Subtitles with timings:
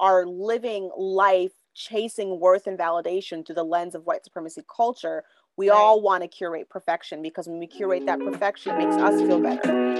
[0.00, 5.24] are living life chasing worth and validation through the lens of white supremacy culture,
[5.58, 5.76] we right.
[5.76, 9.40] all want to curate perfection because when we curate that perfection, it makes us feel
[9.40, 9.90] better.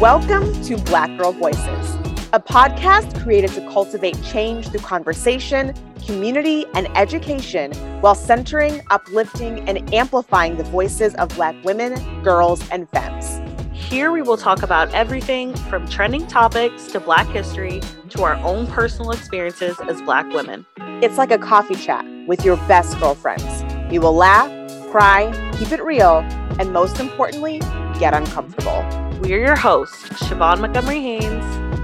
[0.00, 1.99] Welcome to Black Girl Voices,
[2.32, 5.74] a podcast created to cultivate change through conversation,
[6.06, 12.88] community, and education while centering, uplifting, and amplifying the voices of Black women, girls, and
[12.90, 13.40] femmes.
[13.72, 17.80] Here we will talk about everything from trending topics to Black history
[18.10, 20.64] to our own personal experiences as Black women.
[21.02, 23.64] It's like a coffee chat with your best girlfriends.
[23.92, 24.48] You will laugh,
[24.92, 26.18] cry, keep it real,
[26.60, 27.58] and most importantly,
[27.98, 28.84] get uncomfortable.
[29.20, 31.39] We're your hosts, Siobhan Montgomery Haynes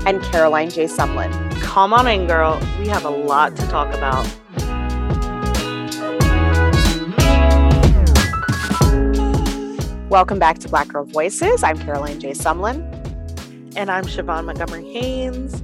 [0.06, 0.84] and Caroline J.
[0.84, 1.33] Sumlin.
[1.60, 2.59] Come on in, girl.
[2.78, 4.24] We have a lot to talk about.
[10.09, 11.62] Welcome back to Black Girl Voices.
[11.62, 12.30] I'm Caroline J.
[12.30, 12.80] Sumlin.
[13.76, 15.63] And I'm Siobhan Montgomery Haynes.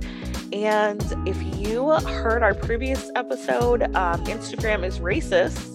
[0.52, 5.72] And if you heard our previous episode, um, Instagram is racist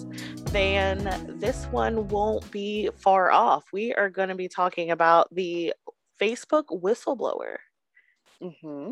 [0.51, 3.65] then this one won't be far off.
[3.73, 5.73] We are going to be talking about the
[6.19, 7.57] Facebook whistleblower.
[8.41, 8.91] Mm-hmm.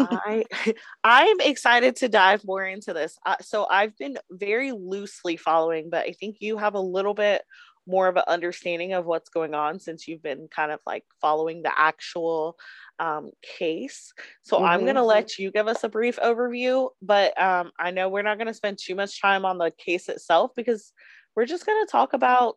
[0.00, 0.44] I
[1.04, 3.18] I'm excited to dive more into this.
[3.24, 7.42] Uh, so I've been very loosely following, but I think you have a little bit
[7.86, 11.62] more of an understanding of what's going on since you've been kind of like following
[11.62, 12.56] the actual
[12.98, 14.12] um, case.
[14.42, 14.66] So mm-hmm.
[14.66, 18.22] I'm going to let you give us a brief overview, but um, I know we're
[18.22, 20.92] not going to spend too much time on the case itself because
[21.34, 22.56] we're just going to talk about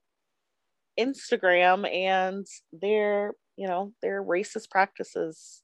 [0.99, 5.62] Instagram and their, you know, their racist practices.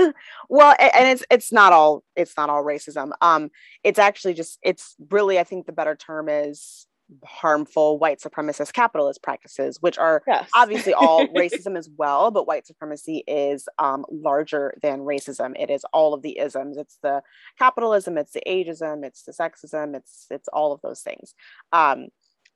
[0.48, 3.10] well, and it's it's not all it's not all racism.
[3.20, 3.50] Um,
[3.84, 6.86] it's actually just it's really I think the better term is
[7.24, 10.48] harmful white supremacist capitalist practices, which are yes.
[10.54, 15.52] obviously all racism as well, but white supremacy is um, larger than racism.
[15.58, 16.76] It is all of the isms.
[16.76, 17.22] It's the
[17.58, 21.34] capitalism, it's the ageism, it's the sexism, it's it's all of those things.
[21.72, 22.08] Um,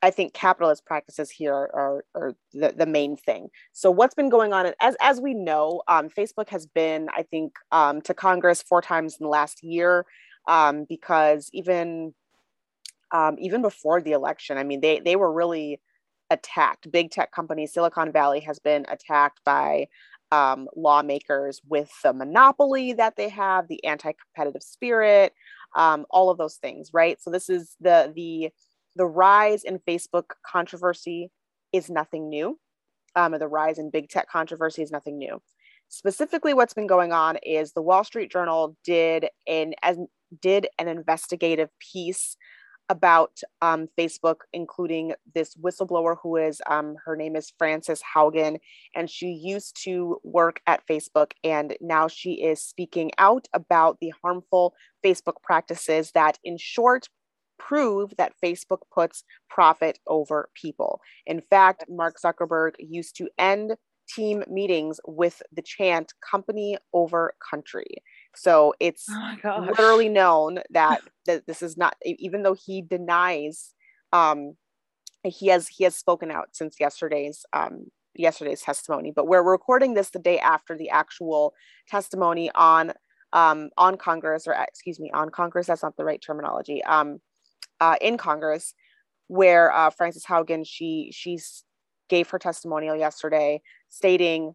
[0.05, 3.49] I think capitalist practices here are, are the, the main thing.
[3.73, 7.55] So what's been going on, as, as we know, um, Facebook has been, I think,
[7.73, 10.05] um, to Congress four times in the last year
[10.47, 12.13] um, because even
[13.13, 15.81] um, even before the election, I mean, they, they were really
[16.31, 16.91] attacked.
[16.91, 19.89] Big tech companies, Silicon Valley has been attacked by
[20.33, 25.33] um, lawmakers with the monopoly that they have, the anti-competitive spirit,
[25.77, 27.23] um, all of those things, right?
[27.23, 28.51] So this is the the
[28.97, 31.31] the rise in Facebook controversy
[31.73, 32.59] is nothing new.
[33.17, 35.41] Um, the rise in big tech controversy is nothing new.
[35.89, 39.99] Specifically, what's been going on is the Wall Street Journal did an as
[40.41, 42.37] did an investigative piece
[42.89, 48.59] about um, Facebook, including this whistleblower who is, um, her name is Frances Haugen,
[48.95, 54.13] and she used to work at Facebook, and now she is speaking out about the
[54.23, 54.75] harmful
[55.05, 57.09] Facebook practices that, in short,
[57.59, 61.01] prove that Facebook puts profit over people.
[61.27, 63.77] In fact, Mark Zuckerberg used to end
[64.09, 67.87] team meetings with the chant company over country.
[68.35, 73.73] So it's oh literally known that, that this is not, even though he denies,
[74.13, 74.57] um,
[75.25, 79.13] he has he has spoken out since yesterday's um, yesterday's testimony.
[79.15, 81.55] But we're recording this the day after the actual
[81.89, 82.93] testimony on
[83.33, 85.67] um, on Congress, or excuse me, on Congress.
[85.67, 86.85] That's not the right terminology.
[86.85, 87.21] Um,
[87.85, 88.75] uh, in Congress,
[89.29, 91.39] where uh, Frances Haugen she she
[92.09, 94.55] gave her testimonial yesterday, stating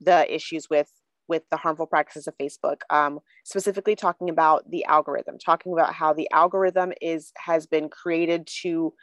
[0.00, 0.90] the issues with
[1.26, 6.12] with the harmful practices of Facebook, um, specifically talking about the algorithm, talking about how
[6.12, 8.94] the algorithm is has been created to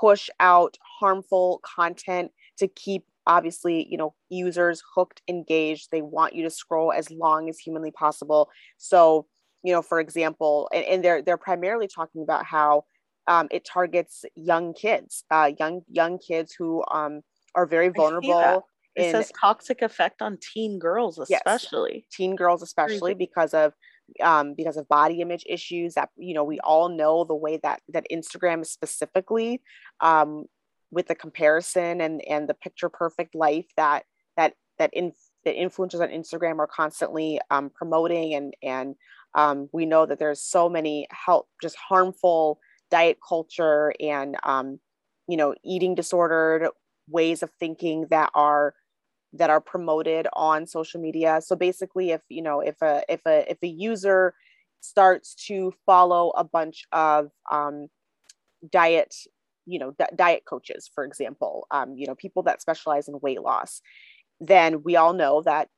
[0.00, 5.88] push out harmful content to keep obviously you know users hooked engaged.
[5.90, 8.50] They want you to scroll as long as humanly possible.
[8.76, 9.26] So
[9.64, 12.84] you know for example and, and they're they're primarily talking about how
[13.26, 17.22] um, it targets young kids uh, young young kids who um,
[17.54, 21.92] are very vulnerable it in, says toxic effect on teen girls, especially.
[21.94, 23.72] Yes, teen girls, especially because of
[24.22, 27.80] um, because of body image issues that you know we all know the way that
[27.88, 29.62] that Instagram is specifically
[30.00, 30.44] um,
[30.90, 34.04] with the comparison and and the picture perfect life that
[34.36, 35.12] that that in
[35.44, 38.94] the influencers on Instagram are constantly um, promoting and and
[39.34, 42.60] um, we know that there's so many help just harmful
[42.92, 44.78] diet culture and um,
[45.28, 46.68] you know eating disordered
[47.08, 48.74] ways of thinking that are
[49.34, 51.40] that are promoted on social media.
[51.42, 54.34] So basically if you know if a if a if a user
[54.80, 57.88] starts to follow a bunch of um,
[58.70, 59.14] diet
[59.66, 63.80] you know diet coaches for example um, you know people that specialize in weight loss
[64.40, 65.68] then we all know that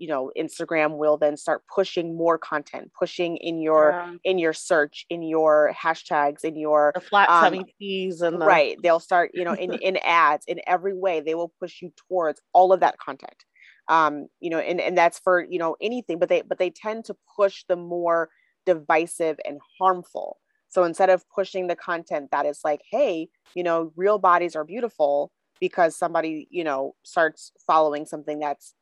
[0.00, 4.14] you know instagram will then start pushing more content pushing in your yeah.
[4.24, 8.46] in your search in your hashtags in your the flat tummy um, teas and the...
[8.46, 11.92] right they'll start you know in in ads in every way they will push you
[12.08, 13.44] towards all of that content
[13.88, 17.04] um you know and and that's for you know anything but they but they tend
[17.04, 18.30] to push the more
[18.66, 20.38] divisive and harmful
[20.68, 24.64] so instead of pushing the content that is like hey you know real bodies are
[24.64, 25.30] beautiful
[25.60, 28.74] because somebody you know starts following something that's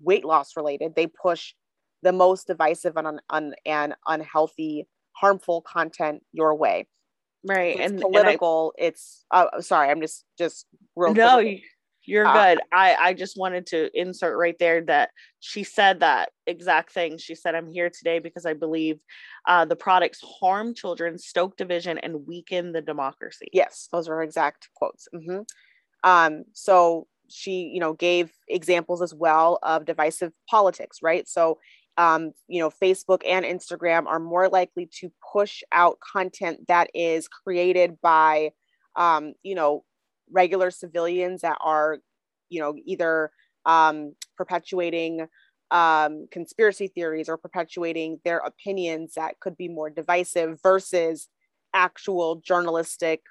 [0.00, 1.54] weight loss related, they push
[2.02, 6.86] the most divisive and, un, un, and unhealthy, harmful content your way.
[7.46, 7.78] Right.
[7.78, 8.72] It's and political.
[8.76, 10.66] And I, it's uh, sorry, I'm just just
[10.96, 11.14] real.
[11.14, 11.40] No,
[12.04, 12.60] you're uh, good.
[12.72, 15.10] I I just wanted to insert right there that
[15.40, 17.18] she said that exact thing.
[17.18, 18.98] She said, "I'm here today because I believe
[19.46, 24.68] uh, the products harm children, stoke division, and weaken the democracy." Yes, those are exact
[24.74, 25.06] quotes.
[25.14, 25.40] Mm-hmm.
[26.08, 31.28] Um, so she you know gave examples as well of divisive politics right?
[31.28, 31.58] So
[31.98, 37.28] um, you know facebook and instagram are more likely to push out content that is
[37.28, 38.52] created by
[38.96, 39.84] um, you know
[40.30, 41.98] regular civilians that are
[42.48, 43.30] you know either
[43.66, 45.26] um, perpetuating
[45.70, 51.28] um, conspiracy theories or perpetuating their opinions that could be more divisive versus
[51.74, 53.22] actual journalistic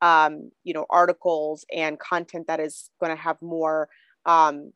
[0.00, 3.88] um, you know, articles and content that is going to have more,
[4.24, 4.72] um,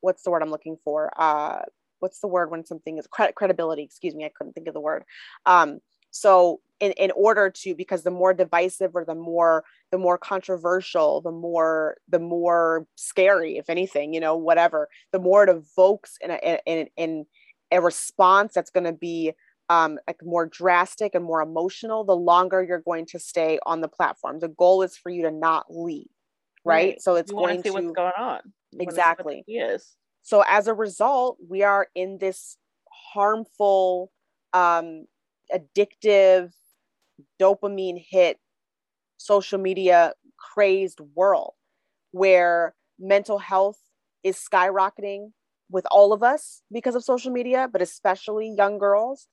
[0.00, 1.10] what's the word I'm looking for?
[1.16, 1.62] Uh,
[2.00, 3.82] what's the word when something is credit credibility?
[3.82, 5.04] Excuse me, I couldn't think of the word.
[5.46, 5.80] Um,
[6.10, 11.20] so in, in order to, because the more divisive or the more, the more controversial,
[11.20, 16.30] the more, the more scary, if anything, you know, whatever, the more it evokes in
[16.30, 17.26] a, in, in
[17.72, 19.32] a response that's going to be
[19.68, 23.88] um, like more drastic and more emotional, the longer you're going to stay on the
[23.88, 24.40] platform.
[24.40, 26.06] The goal is for you to not leave,
[26.64, 26.90] right?
[26.90, 27.02] right.
[27.02, 28.40] So it's you going to see what's going on.
[28.78, 29.44] exactly.
[29.46, 29.96] Yes.
[30.22, 32.56] So as a result, we are in this
[33.12, 34.10] harmful,
[34.52, 35.06] um,
[35.54, 36.52] addictive,
[37.40, 38.38] dopamine hit,
[39.16, 41.54] social media crazed world
[42.10, 43.78] where mental health
[44.22, 45.32] is skyrocketing
[45.70, 49.28] with all of us because of social media, but especially young girls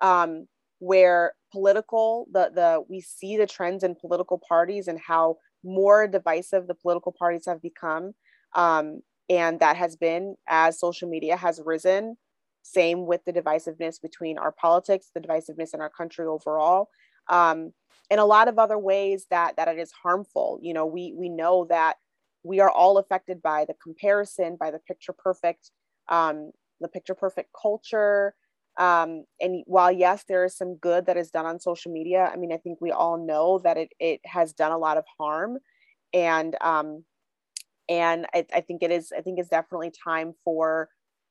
[0.00, 0.46] um,
[0.78, 6.66] where political the the we see the trends in political parties and how more divisive
[6.66, 8.12] the political parties have become.
[8.54, 12.16] Um, and that has been as social media has risen.
[12.62, 16.88] Same with the divisiveness between our politics the divisiveness in our country overall.
[17.28, 17.72] Um,
[18.08, 20.58] in a lot of other ways that that it is harmful.
[20.62, 21.96] You know we we know that
[22.42, 25.70] we are all affected by the comparison by the picture perfect
[26.08, 28.34] um, the picture perfect culture
[28.78, 32.36] um, and while yes there is some good that is done on social media i
[32.36, 35.58] mean i think we all know that it, it has done a lot of harm.
[36.12, 37.04] And um,
[37.88, 40.88] and I, I think it is i think it's definitely time for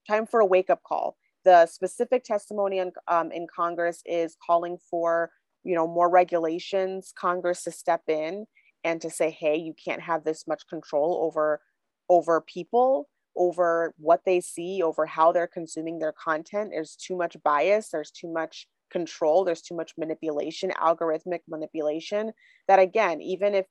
[0.08, 1.18] time for a wake-up call.
[1.46, 5.32] The specific testimony in, um, in congress is calling for
[5.64, 8.46] you know more regulations congress to step in
[8.84, 11.62] and to say hey you can't have this much control over
[12.10, 16.72] over people over what they see, over how they're consuming their content.
[16.72, 22.32] There's too much bias, there's too much control, there's too much manipulation, algorithmic manipulation,
[22.68, 23.66] that again, even if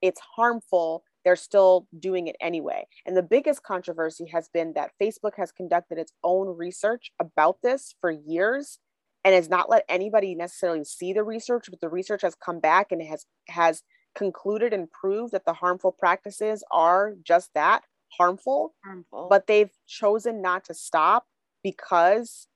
[0.00, 2.84] it's harmful, they're still doing it anyway.
[3.06, 7.94] And the biggest controversy has been that Facebook has conducted its own research about this
[8.00, 8.78] for years
[9.24, 12.90] and has not let anybody necessarily see the research, but the research has come back
[12.90, 13.82] and has has
[14.14, 17.82] concluded and proved that the harmful practices are just that
[18.18, 21.26] harmful, harmful, but they've chosen not to stop
[21.62, 22.48] because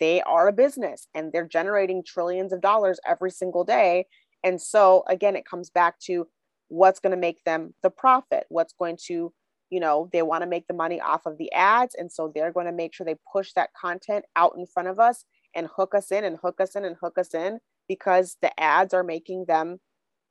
[0.00, 4.06] they are a business and they're generating trillions of dollars every single day.
[4.42, 6.26] And so, again, it comes back to
[6.68, 9.32] what's going to make them the profit, what's going to,
[9.70, 11.94] you know, they want to make the money off of the ads.
[11.94, 14.98] And so they're going to make sure they push that content out in front of
[14.98, 18.58] us and hook us in and hook us in and hook us in because the
[18.60, 19.78] ads are making them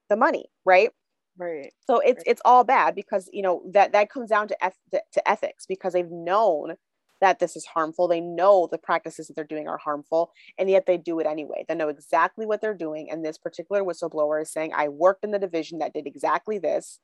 [0.10, 0.92] the money, right?
[1.38, 1.74] Right.
[1.88, 2.28] So it's right.
[2.28, 5.94] it's all bad because you know that that comes down to, eth- to ethics because
[5.94, 6.76] they've known
[7.22, 8.08] that this is harmful.
[8.08, 11.64] They know the practices that they're doing are harmful and yet they do it anyway.
[11.68, 15.32] They know exactly what they're doing and this particular whistleblower is saying i worked in
[15.32, 17.00] the division that did exactly this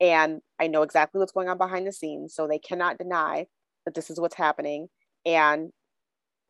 [0.00, 3.46] and i know exactly what's going on behind the scenes so they cannot deny
[3.88, 4.88] that this is what's happening.
[5.24, 5.70] And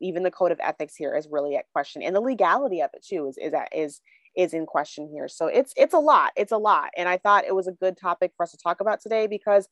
[0.01, 3.05] even the code of ethics here is really at question and the legality of it
[3.05, 3.99] too is is that is
[4.35, 5.27] is in question here.
[5.27, 6.31] So it's it's a lot.
[6.35, 6.89] It's a lot.
[6.97, 9.67] And I thought it was a good topic for us to talk about today because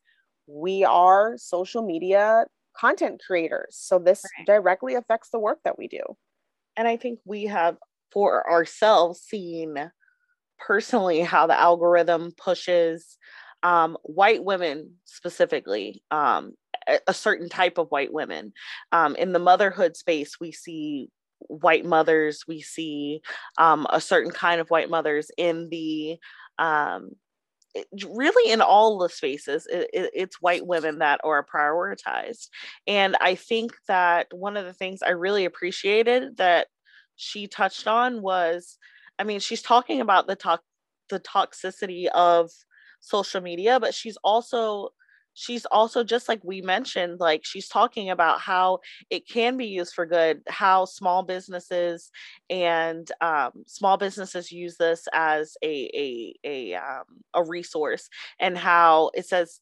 [0.48, 2.46] we are social media
[2.78, 3.78] content creators.
[3.80, 4.46] So this right.
[4.46, 6.02] directly affects the work that we do.
[6.76, 7.78] And I think we have
[8.12, 9.92] for ourselves seen
[10.60, 13.18] personally how the algorithm pushes
[13.64, 16.54] um, white women specifically, um,
[16.88, 18.54] a, a, certain type of white women.
[18.92, 23.22] Um, in the motherhood space, we see white mothers, we see
[23.58, 26.18] um, a certain kind of white mothers in the
[26.60, 27.12] um,
[28.10, 32.48] really in all the spaces it, it, it's white women that are prioritized.
[32.88, 36.68] And i think that one of the things i really appreciated that
[37.16, 38.78] she touched on was
[39.20, 40.62] i mean she's talking about the talk
[41.10, 42.52] the toxicity of
[43.00, 44.90] social media but she's also
[45.38, 48.80] she's also just like we mentioned like she's talking about how
[49.12, 52.10] it can be used for good how small businesses
[52.50, 57.04] and um, small businesses use this as a a a, um,
[57.36, 59.60] a resource and how it says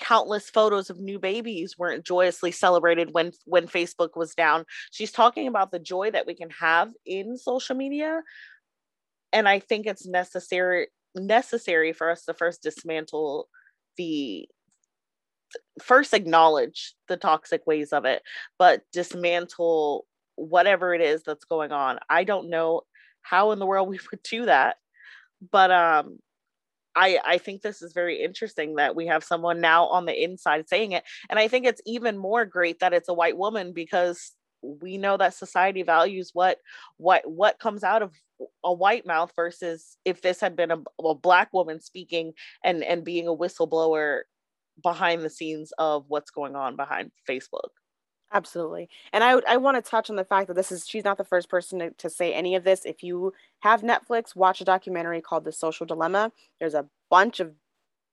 [0.00, 4.64] countless photos of new babies weren't joyously celebrated when when facebook was down.
[4.90, 8.22] She's talking about the joy that we can have in social media
[9.32, 13.48] and i think it's necessary necessary for us to first dismantle
[13.96, 14.48] the
[15.80, 18.22] first acknowledge the toxic ways of it
[18.58, 20.06] but dismantle
[20.40, 21.98] whatever it is that's going on.
[22.08, 22.82] I don't know
[23.22, 24.76] how in the world we would do that
[25.50, 26.18] but um
[26.94, 30.68] i i think this is very interesting that we have someone now on the inside
[30.68, 34.32] saying it and i think it's even more great that it's a white woman because
[34.62, 36.58] we know that society values what
[36.98, 38.12] what what comes out of
[38.64, 42.32] a white mouth versus if this had been a, a black woman speaking
[42.64, 44.20] and and being a whistleblower
[44.82, 47.70] behind the scenes of what's going on behind Facebook.
[48.32, 48.88] Absolutely.
[49.12, 51.24] And I I want to touch on the fact that this is she's not the
[51.24, 52.84] first person to, to say any of this.
[52.84, 56.30] If you have Netflix, watch a documentary called The Social Dilemma.
[56.60, 57.54] There's a bunch of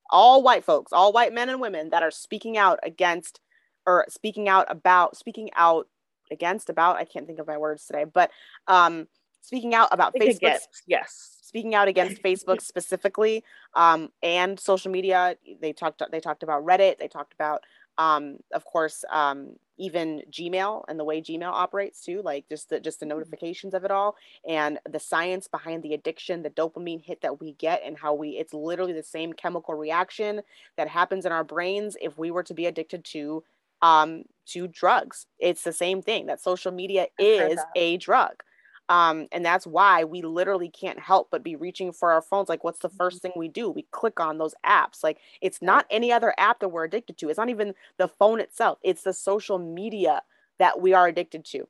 [0.10, 3.40] all white folks, all white men and women that are speaking out against
[3.86, 5.88] or speaking out about speaking out
[6.32, 8.32] against about I can't think of my words today, but
[8.68, 9.08] um
[9.42, 10.42] speaking out about Facebook.
[10.88, 15.36] Yes speaking out against Facebook specifically um, and social media.
[15.60, 17.00] They talked they talked about Reddit.
[17.00, 17.64] They talked about,
[17.98, 22.80] um, of course, um, even Gmail and the way Gmail operates too, like just the
[22.80, 23.18] just the mm-hmm.
[23.18, 24.16] notifications of it all
[24.48, 28.30] and the science behind the addiction, the dopamine hit that we get, and how we
[28.30, 30.42] it's literally the same chemical reaction
[30.78, 33.44] that happens in our brains if we were to be addicted to
[33.82, 35.26] um to drugs.
[35.40, 38.44] It's the same thing that social media is a drug.
[38.90, 42.48] Um, and that's why we literally can't help but be reaching for our phones.
[42.48, 43.34] Like, what's the first mm-hmm.
[43.34, 43.70] thing we do?
[43.70, 45.04] We click on those apps.
[45.04, 47.30] Like, it's not any other app that we're addicted to.
[47.30, 50.22] It's not even the phone itself, it's the social media
[50.60, 51.68] that we are addicted to.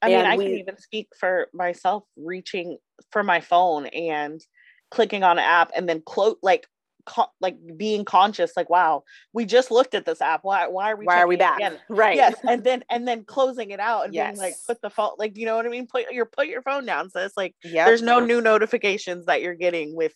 [0.00, 2.78] I mean, and I we, can even speak for myself reaching
[3.10, 4.44] for my phone and
[4.90, 6.68] clicking on an app and then close like
[7.08, 10.40] co- like being conscious like wow we just looked at this app.
[10.42, 11.60] Why why are we why are we back?
[11.88, 12.16] right.
[12.16, 14.32] Yes and then and then closing it out and yes.
[14.32, 15.86] being like put the phone like you know what i mean?
[15.86, 17.86] Put your put your phone down so it's like yep.
[17.86, 20.14] there's no new notifications that you're getting with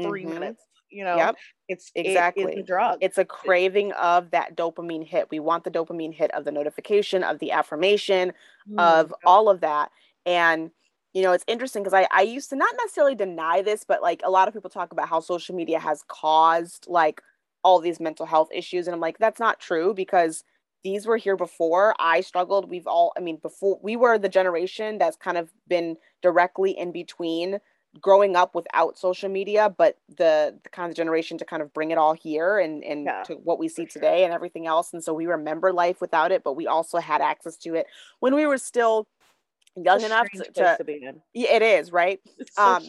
[0.00, 0.32] 3 mm-hmm.
[0.32, 1.16] minutes you know?
[1.16, 1.36] Yep.
[1.68, 2.98] it's exactly it, it's a drug.
[3.02, 5.28] It's a craving of that dopamine hit.
[5.30, 8.30] We want the dopamine hit of the notification of the affirmation
[8.68, 8.78] mm-hmm.
[8.78, 9.90] of all of that.
[10.24, 10.70] And
[11.14, 14.20] you know, it's interesting because I, I used to not necessarily deny this, but like
[14.24, 17.22] a lot of people talk about how social media has caused like
[17.64, 18.86] all these mental health issues.
[18.86, 20.44] And I'm like, that's not true because
[20.84, 22.70] these were here before I struggled.
[22.70, 26.92] We've all, I mean, before we were the generation that's kind of been directly in
[26.92, 27.58] between
[28.00, 31.90] growing up without social media, but the, the kind of generation to kind of bring
[31.90, 34.24] it all here and, and yeah, to what we see today sure.
[34.24, 34.92] and everything else.
[34.92, 37.86] And so we remember life without it, but we also had access to it
[38.20, 39.08] when we were still
[39.84, 41.20] young enough to, to, to, be in.
[41.34, 42.20] Yeah, it is right.
[42.52, 42.82] So um,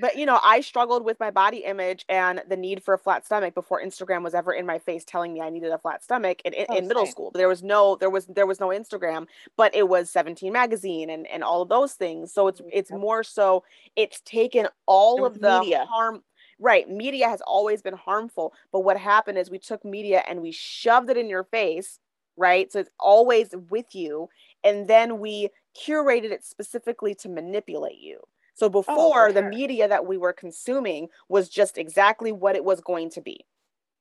[0.00, 3.26] but you know, I struggled with my body image and the need for a flat
[3.26, 6.40] stomach before Instagram was ever in my face telling me I needed a flat stomach
[6.44, 7.30] in, in, oh, in middle school.
[7.34, 11.26] There was no, there was there was no Instagram, but it was 17 magazine and
[11.26, 12.32] and all of those things.
[12.32, 13.62] So it's it's more so
[13.94, 15.86] it's taken all of the media.
[15.88, 16.22] harm.
[16.62, 20.52] Right, media has always been harmful, but what happened is we took media and we
[20.52, 21.98] shoved it in your face,
[22.36, 22.70] right?
[22.70, 24.28] So it's always with you,
[24.64, 28.20] and then we curated it specifically to manipulate you.
[28.54, 32.64] So oh, before oh, the media that we were consuming was just exactly what it
[32.64, 33.46] was going to be.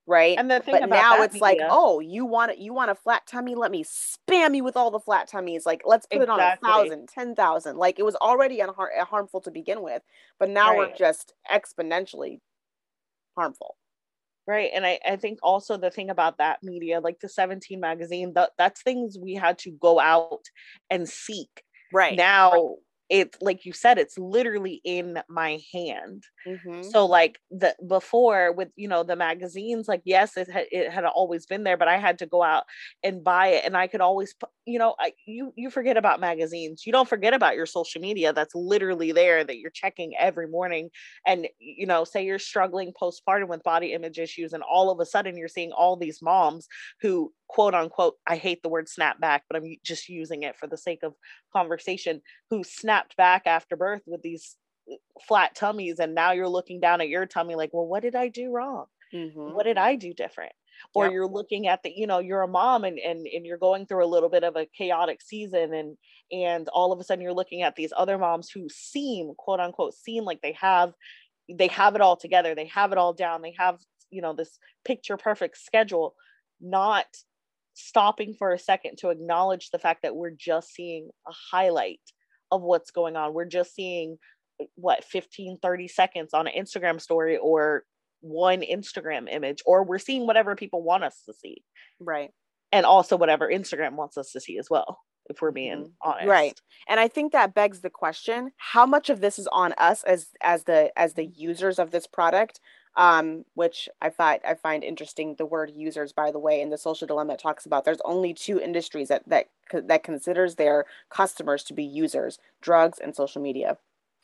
[0.05, 0.39] Right.
[0.39, 2.95] And the thing but now it's media, like, oh, you want it, you want a
[2.95, 3.53] flat tummy?
[3.53, 5.67] Let me spam you with all the flat tummies.
[5.67, 6.43] Like, let's put exactly.
[6.43, 7.77] it on a thousand, ten thousand.
[7.77, 10.01] Like it was already unhar- harmful to begin with,
[10.39, 10.77] but now right.
[10.79, 12.39] we're just exponentially
[13.37, 13.75] harmful
[14.49, 18.33] right and I, I think also the thing about that media like the 17 magazine
[18.33, 20.41] that that's things we had to go out
[20.89, 21.63] and seek
[21.93, 22.75] right now.
[23.09, 26.93] It's like you said it's literally in my hand Mhm.
[26.93, 31.03] so like the before with you know the magazines like yes it had it had
[31.05, 32.63] always been there but i had to go out
[33.03, 34.33] and buy it and i could always
[34.65, 38.31] you know I, you you forget about magazines you don't forget about your social media
[38.31, 40.89] that's literally there that you're checking every morning
[41.25, 45.05] and you know say you're struggling postpartum with body image issues and all of a
[45.05, 46.67] sudden you're seeing all these moms
[47.01, 50.67] who quote unquote i hate the word snap back but i'm just using it for
[50.67, 51.15] the sake of
[51.53, 54.55] conversation who snapped back after birth with these
[54.91, 54.95] uh,
[55.27, 58.27] flat tummies and now you're looking down at your tummy like well what did i
[58.29, 59.53] do wrong Mhm.
[59.53, 60.53] what did i do different
[60.93, 61.09] or Yep.
[61.09, 64.05] you're looking at the you know you're a mom and, and and you're going through
[64.05, 65.97] a little bit of a chaotic season and
[66.31, 69.93] and all of a sudden you're looking at these other moms who seem quote unquote
[69.93, 70.93] seem like they have
[71.53, 73.79] they have it all together they have it all down they have
[74.11, 76.15] you know this picture perfect schedule
[76.61, 77.07] not
[77.79, 82.01] stopping for a second to acknowledge the fact that we're just seeing a highlight
[82.51, 84.17] of what's going on we're just seeing
[84.75, 87.83] what 15 30 seconds on an instagram story or
[88.21, 91.63] one instagram image or we're seeing whatever people want us to see
[91.99, 92.31] Right.
[92.71, 95.93] and also whatever instagram wants us to see as well if we're being Mhm.
[96.01, 96.59] honest Right.
[96.87, 100.29] And I think that begs the question, how much of this is on us as
[100.41, 102.59] as the as the users of this product?
[102.99, 106.77] Um, which I find I find interesting the word users, by the way, in the
[106.77, 111.63] social dilemma it talks about there's only two industries that that that considers their customers
[111.65, 113.77] to be users, drugs and social media.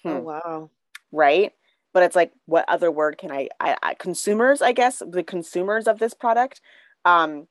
[0.03, 0.23] oh Hmm.
[0.23, 0.69] wow
[1.15, 1.53] right?
[1.93, 5.87] But it's like, what other word can I, I, I consumers, I guess, the consumers
[5.87, 6.61] of this product.
[7.05, 7.47] Um,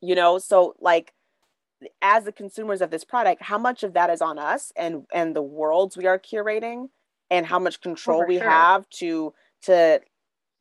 [0.00, 1.12] you know, so like
[2.00, 5.34] as the consumers of this product, how much of that is on us and and
[5.34, 6.88] the worlds we are curating
[7.30, 8.48] and how much control for we sure.
[8.48, 10.00] have to to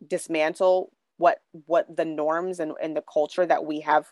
[0.08, 4.12] dismantle what what the norms and, and the culture that we have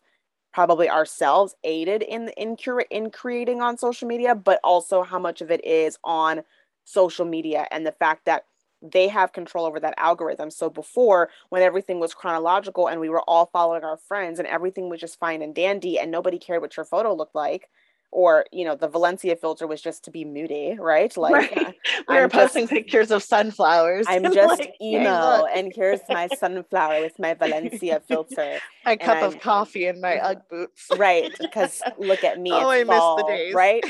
[0.53, 5.41] probably ourselves aided in in cura- in creating on social media, but also how much
[5.41, 6.43] of it is on
[6.85, 8.45] social media and the fact that
[8.81, 10.49] they have control over that algorithm.
[10.49, 14.89] So before, when everything was chronological and we were all following our friends and everything
[14.89, 17.69] was just fine and dandy and nobody cared what your photo looked like,
[18.11, 21.15] or you know, the Valencia filter was just to be moody, right?
[21.17, 21.75] Like right
[22.07, 26.27] we were I'm posting just- pictures of sunflowers I'm just like, emo and here's my
[26.27, 28.59] sunflower with my Valencia filter.
[28.85, 30.23] my cup I'm- of coffee and my Mhm.
[30.23, 31.31] ugg boots Right.
[31.39, 32.51] Because look at me.
[32.51, 33.53] Oh, I miss the fall, days.
[33.53, 33.83] Right.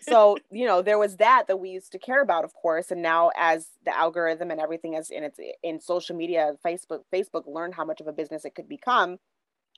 [0.00, 3.02] so you know there was that that we used to care about of course and
[3.02, 7.74] now as the algorithm and everything is in its in social media facebook facebook learned
[7.74, 9.18] how much of a business it could become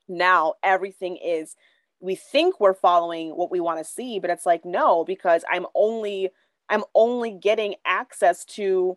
[0.08, 1.56] now everything is
[2.00, 5.66] we think we're following what we want to see but it's like no because i'm
[5.74, 6.30] only
[6.68, 8.96] i'm only getting access to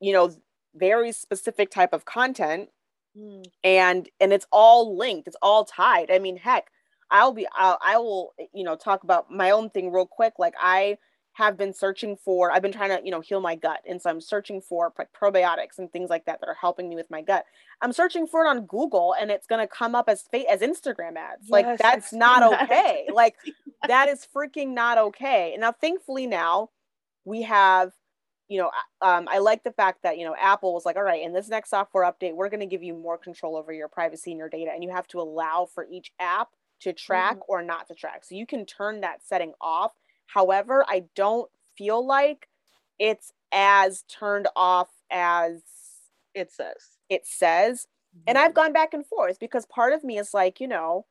[0.00, 0.30] you know
[0.74, 2.68] very specific type of content
[3.16, 6.10] Mm, and and it's all linked it's all tied.
[6.10, 6.70] I mean heck
[7.10, 10.34] i'll be I'll, i will you know talk about my own thing real quick.
[10.38, 10.98] Like i
[11.38, 14.10] have been searching for i've been trying to you know heal my gut and so
[14.10, 17.22] i'm searching for like probiotics and things like that that are helping me with my
[17.22, 17.44] gut
[17.80, 20.60] i'm searching for it on google and it's going to come up as fa- as
[20.60, 22.62] instagram ads like that's not that.
[22.70, 23.36] okay like
[23.86, 25.52] that is freaking not okay.
[25.52, 26.70] And now, thankfully, now
[27.24, 27.92] we have,
[28.48, 28.70] you know,
[29.02, 31.48] um, I like the fact that, you know, Apple was like, all right, in this
[31.48, 34.48] next software update, we're going to give you more control over your privacy and your
[34.48, 34.72] data.
[34.74, 36.48] And you have to allow for each app
[36.80, 37.42] to track Mhm.
[37.48, 38.24] or not to track.
[38.24, 39.92] So you can turn that setting off.
[40.28, 42.48] However, I don't feel like
[42.98, 45.62] it's as turned off as
[46.34, 47.86] it says it says.
[48.26, 48.42] And Mhm.
[48.42, 51.06] I've gone back and forth because part of me is like, you know,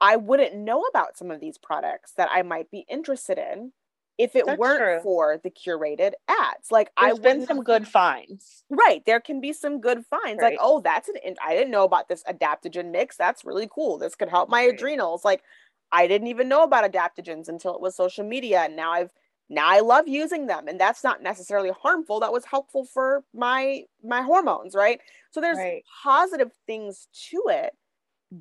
[0.00, 3.72] I wouldn't know about some of these products that I might be interested in
[4.18, 5.00] if it That's weren't true.
[5.02, 6.70] for the curated ads.
[6.72, 9.04] Like There's I been some good finds right.
[9.06, 10.42] There can be some good finds.
[10.42, 13.16] Like, oh, that's an in- I didn't know about this adaptogen mix.
[13.16, 13.98] That's really cool.
[13.98, 14.74] This could help my Right.
[14.74, 15.24] adrenals.
[15.24, 15.42] Like
[15.92, 18.62] I didn't even know about adaptogens until it was social media.
[18.62, 19.10] And now I've
[19.48, 20.68] now I love using them.
[20.68, 22.20] And that's not necessarily harmful.
[22.20, 25.00] That was helpful for my my hormones, right?
[25.30, 25.84] So there's Right.
[26.02, 27.74] positive things to it,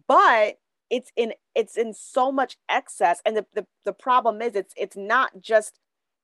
[0.07, 0.57] but
[0.89, 3.21] it's in it's in so much excess.
[3.25, 5.79] And the, the the problem is it's it's not just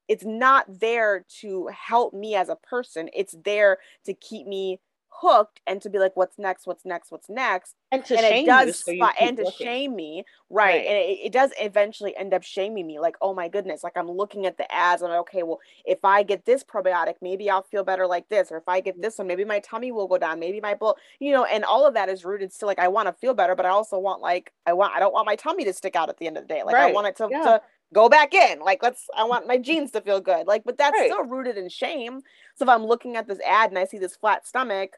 [0.07, 3.09] it's not there to help me as a person.
[3.13, 4.79] It's there to keep me
[5.09, 6.67] hooked and to be like, what's next?
[6.67, 7.11] What's next?
[7.11, 7.75] What's next?
[7.91, 9.65] and to and shame it does you so and to looking.
[9.65, 10.85] shame me right, Right.
[10.85, 14.07] and it, it does eventually end up shaming me like oh my goodness like i'm
[14.11, 17.63] looking at the ads i'm like okay well if i get this probiotic maybe i'll
[17.63, 20.19] feel better like this or if i get this one maybe my tummy will go
[20.19, 22.87] down maybe my blood you know and all of that is rooted still like i
[22.87, 25.35] want to feel better but i also want like i want i don't want my
[25.35, 27.27] tummy to stick out at the end of the day like i want it to,
[27.31, 27.41] Yeah.
[27.41, 27.61] to
[27.93, 29.29] go back in like let's i mm.
[29.29, 31.09] want my jeans to feel good like but that's Right.
[31.09, 32.21] still rooted in shame
[32.55, 34.91] so if i'm looking at this ad and i see this flat stomach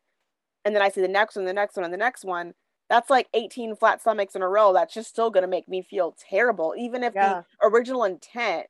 [0.66, 2.54] and then I see the next one, the next one, and the next one.
[2.90, 4.74] That's like 18 flat stomachs in a row.
[4.74, 7.44] That's just still going to make me feel terrible, even if Yeah.
[7.62, 8.68] the original intent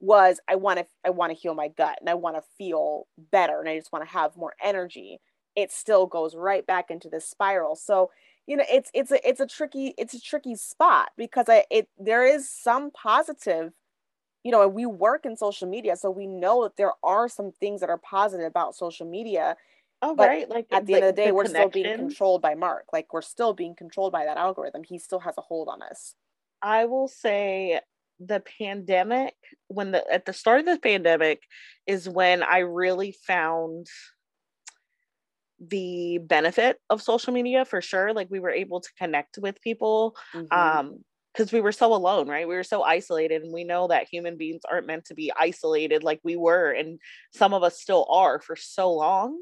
[0.00, 3.06] was I want to I want to heal my gut and I want to feel
[3.30, 5.20] better and I just want to have more energy.
[5.54, 7.76] It still goes right back into this spiral.
[7.76, 8.10] So,
[8.46, 11.88] you know, it's it's a it's a tricky it's a tricky spot because I it
[11.98, 13.72] there is some positive
[14.44, 17.52] you know, and we work in social media, so we know that there are some
[17.52, 19.56] things that are positive about social media.
[20.00, 20.50] Oh, but right.
[20.50, 22.86] Like at the like end of the day, the we're still being controlled by Mark.
[22.92, 24.82] Like we're still being controlled by that algorithm.
[24.82, 26.14] He still has a hold on us.
[26.60, 27.80] I will say
[28.18, 29.34] the pandemic
[29.68, 31.42] when the at the start of the pandemic
[31.86, 33.86] is when I really found
[35.62, 40.16] the benefit of social media for sure like we were able to connect with people
[40.34, 40.52] Mhm.
[40.52, 40.98] um
[41.32, 44.36] because we were so alone right we were so isolated and we know that human
[44.36, 46.98] beings aren't meant to be isolated like we were and
[47.32, 49.40] some of us still are for so long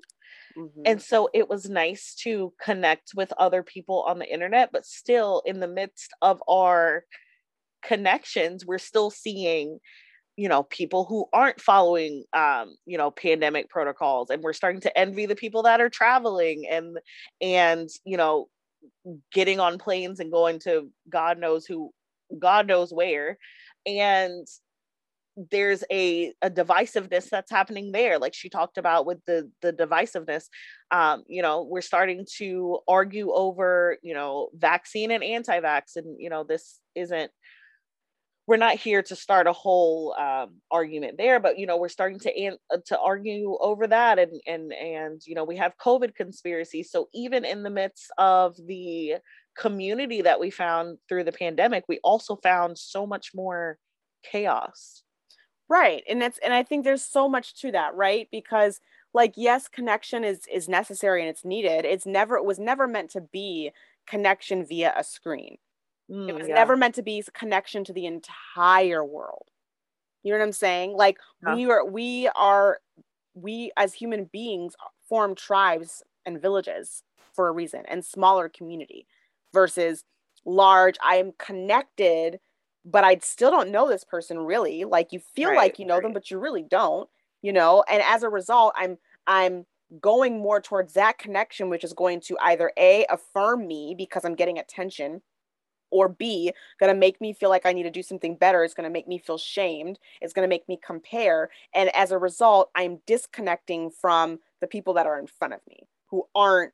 [0.56, 0.86] Mhm.
[0.86, 5.42] and so it was nice to connect with other people on the internet but still
[5.46, 7.04] in the midst of our
[7.82, 9.78] connections we're still seeing
[10.40, 14.98] you know people who aren't following um you know pandemic protocols and we're starting to
[14.98, 16.98] envy the people that are traveling and
[17.42, 18.48] and you know
[19.34, 21.90] getting on planes and going to god knows who
[22.38, 23.36] god knows where
[23.84, 24.46] and
[25.50, 30.44] there's a, a divisiveness that's happening there like she talked about with the the divisiveness.
[30.90, 36.30] Um you know we're starting to argue over you know vaccine and anti-vax and you
[36.30, 37.30] know this isn't
[38.50, 42.18] we're not here to start a whole um, argument there, but you know we're starting
[42.18, 46.16] to an- uh, to argue over that, and and and you know we have COVID
[46.16, 46.82] conspiracy.
[46.82, 49.14] So even in the midst of the
[49.56, 53.78] community that we found through the pandemic, we also found so much more
[54.24, 55.04] chaos.
[55.68, 58.80] right and that's and i think there's so much to that right because
[59.14, 63.10] like yes connection is is necessary and it's needed it's never it was never meant
[63.10, 63.70] to be
[64.06, 65.56] connection via a screen
[66.26, 66.54] it Mm, was yeah.
[66.54, 69.48] never meant to be connection to the entire world.
[70.22, 70.94] You know what i'm saying?
[70.96, 71.56] Like Yeah.
[71.56, 72.80] we are we are
[73.34, 74.74] we as human beings
[75.08, 77.02] form tribes and villages
[77.34, 79.06] for a reason and smaller community
[79.52, 80.04] versus
[80.44, 80.96] large.
[81.02, 82.40] I'm connected
[82.86, 84.84] but i still don't know this person really.
[84.84, 87.08] Like you feel Right, like you know them but you really don't
[87.42, 87.84] you know?
[87.88, 89.66] And as a result i'm i'm
[90.00, 94.36] going more towards that connection which is going to either a affirm me because i'm
[94.36, 95.20] getting attention
[95.90, 98.74] or b going to make me feel like i need to do something better it's
[98.74, 102.18] going to make me feel shamed it's going to make me compare and as a
[102.18, 106.72] result i'm disconnecting from the people that are in front of me who aren't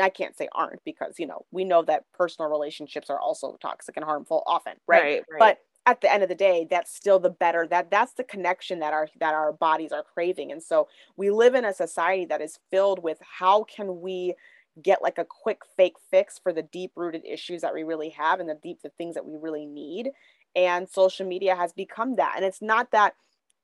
[0.00, 3.96] i can't say aren't because you know we know that personal relationships are also toxic
[3.96, 5.38] and harmful often right, Right, right.
[5.38, 8.80] but at the end of the day that's still the better that that's the connection
[8.80, 12.42] that our that our bodies are craving and so we live in a society that
[12.42, 14.34] is filled with how can we
[14.82, 18.40] get like a quick fake fix for the deep rooted issues that we really have
[18.40, 20.10] and the deep the things that we really need.
[20.54, 22.34] And social media has become that.
[22.36, 23.14] And it's not that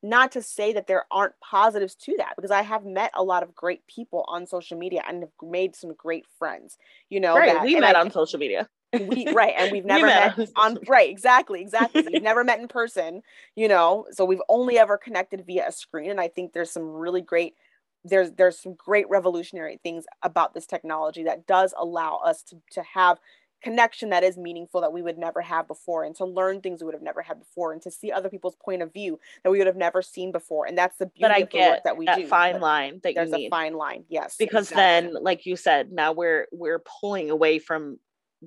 [0.03, 3.43] not to say that there aren't positives to that because i have met a lot
[3.43, 6.77] of great people on social media and have made some great friends
[7.09, 8.69] you know right, that we met I- on social media.
[8.93, 12.03] we right and we've We never met met on on right exactly exactly.
[12.13, 13.23] We've never met in person
[13.55, 16.11] you know so we've only ever connected via a screen.
[16.11, 17.55] And i think there's some really great
[18.05, 22.83] there's there's some great revolutionary things about this technology that does allow us to to
[22.83, 23.19] have
[23.63, 26.87] connection that is meaningful that we would never have before and to learn things we
[26.87, 29.59] would have never had before and to see other people's point of view that we
[29.59, 30.67] would have never seen before.
[30.67, 32.63] And that's the beauty But I of the work that we that do fine but
[32.63, 34.05] line that you there's a fine line.
[34.09, 35.13] Yes because exactly.
[35.13, 37.99] then like you said now we're we're pulling away from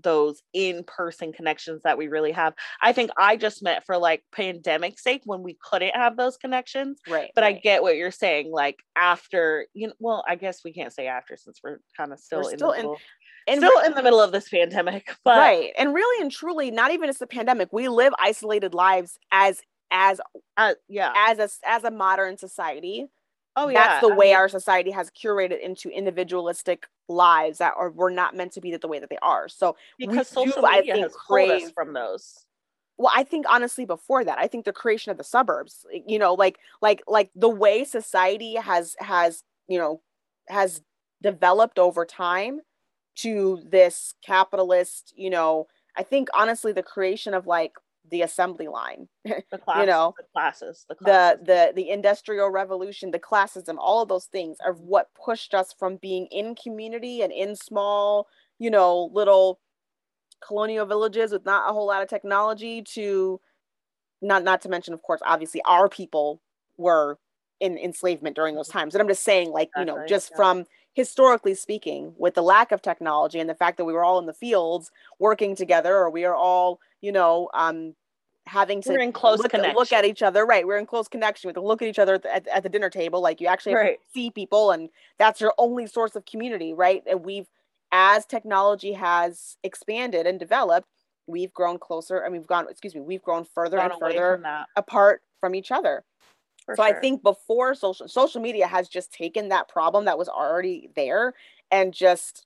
[0.01, 2.53] those in-person connections that we really have.
[2.81, 6.99] I think i just meant for like pandemic sake when we couldn't have those connections
[7.07, 10.73] right but i get what you're saying like after you know well i guess we
[10.73, 12.97] can't say after since we're kind of still in still the in- middle
[13.47, 17.09] still in the middle of this pandemic but right and really and truly not even
[17.09, 20.19] it's the pandemic we live isolated lives as as
[20.57, 21.13] uh, yeah.
[21.15, 23.05] as a as a modern society
[23.55, 27.73] oh yeah that's the I way mean, our society has curated into individualistic lives that
[27.77, 29.47] are were not meant to be the way that they are.
[29.47, 32.45] So because we do, social I think, has crave- from those.
[32.97, 36.33] Well i think honestly before that i think the creation of the suburbs you know
[36.33, 40.01] like like like the way society has has you know
[40.47, 40.81] has
[41.21, 42.61] developed over time
[43.15, 47.73] to this capitalist you know i think honestly the creation of like
[48.11, 51.43] the assembly line the class, know, the classes the the classes.
[51.45, 55.97] the the industrial revolution the classism all of those things are what pushed us from
[55.97, 58.27] being in community and in small
[58.59, 59.59] you know little
[60.45, 63.39] colonial villages with not a whole lot of technology to
[64.21, 66.41] not not to mention of course obviously our people
[66.77, 67.17] were
[67.59, 68.79] in enslavement during those mm-hmm.
[68.79, 70.37] times and i'm just saying like you know just yeah.
[70.37, 70.65] from
[70.95, 74.25] historically speaking with the lack of technology and the fact that we were all in
[74.25, 77.93] the fields working together or we are all you know um
[78.47, 79.75] having to we're in close look, connection.
[79.75, 80.45] look at each other.
[80.45, 81.47] Right, we're in close connection.
[81.47, 83.21] We have to look at each other at the, at, at the dinner table.
[83.21, 83.99] Like you actually Right.
[84.13, 87.03] see people, and that's your only source of community, right?
[87.07, 87.47] And we've,
[87.91, 90.87] as technology has expanded and developed,
[91.27, 92.67] we've grown closer, and we've gone.
[92.69, 96.03] Excuse me, we've grown further and further from apart from each other.
[96.65, 100.29] For so I think before social social media has just taken that problem that was
[100.29, 101.33] already there
[101.71, 102.45] and just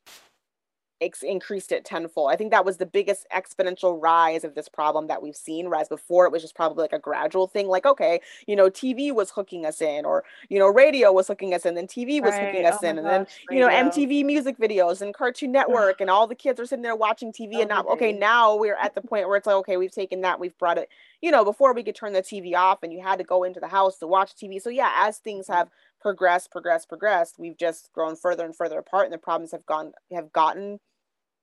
[1.02, 2.32] ex- increased it tenfold.
[2.32, 5.70] I think that was the biggest exponential rise of this problem that we've seen.
[5.70, 9.14] Whereas before it was just probably like a gradual thing, like okay, you know, TV
[9.14, 12.38] was hooking us in, or you know, radio was hooking us in, then TV was
[12.38, 13.70] hooking us Oh in, and then gosh, you know, radio.
[13.70, 17.60] MTV music videos and Cartoon Network, and all the kids are sitting there watching TV.
[17.62, 20.40] And now, okay, now we're at the point where it's like, okay, we've taken that,
[20.40, 20.90] we've brought it.
[21.22, 23.60] You know, before we could turn the TV off, and you had to go into
[23.60, 24.62] the house to watch TV.
[24.62, 25.58] So yeah, as things Mm-hmm.
[25.58, 25.70] have
[26.02, 29.94] progressed, progressed, progressed, we've just grown further and further apart, and the problems have gone
[30.12, 30.80] have gotten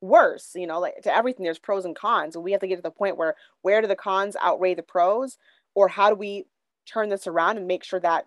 [0.06, 0.52] worse.
[0.54, 2.82] You know, like to everything, there's pros and cons, and we have to get to
[2.82, 5.38] the point where where do the cons outweigh the pros,
[5.74, 6.46] or how do we
[6.86, 8.26] turn this around and make sure that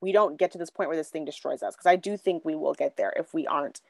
[0.00, 2.44] we don't get to this point where this thing destroys us because i do think
[2.44, 3.80] we will get there if we aren't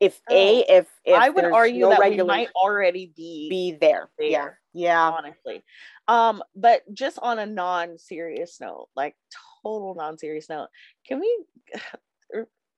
[0.00, 4.08] if a if if I would argue no that we might already be, be there.
[4.18, 4.60] yeah there.
[4.72, 5.62] yeah honestly.
[6.06, 9.16] Um, but just on a non-serious note, like
[9.62, 10.68] total non-serious note,
[11.06, 11.44] can we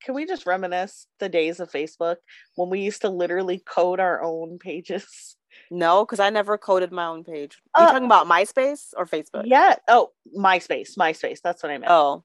[0.03, 2.17] can we just reminisce the days of Facebook
[2.55, 5.37] when we used to literally code our own pages?
[5.69, 9.43] no because i never coded my own page you Uh, talking about myspace or facebook
[9.45, 9.75] Yeah.
[9.87, 10.97] Oh, MySpace.
[10.97, 11.39] MySpace.
[11.43, 11.91] That's what I meant.
[11.91, 12.23] oh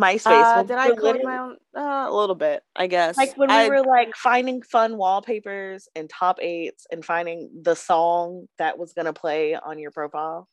[0.00, 0.26] MySpace.
[0.26, 3.50] uh, did we i code my own uh, a little bit i guess like when
[3.50, 8.78] we I, were like finding fun wallpapers and top eights and finding the song that
[8.78, 10.48] was gonna play on your profile.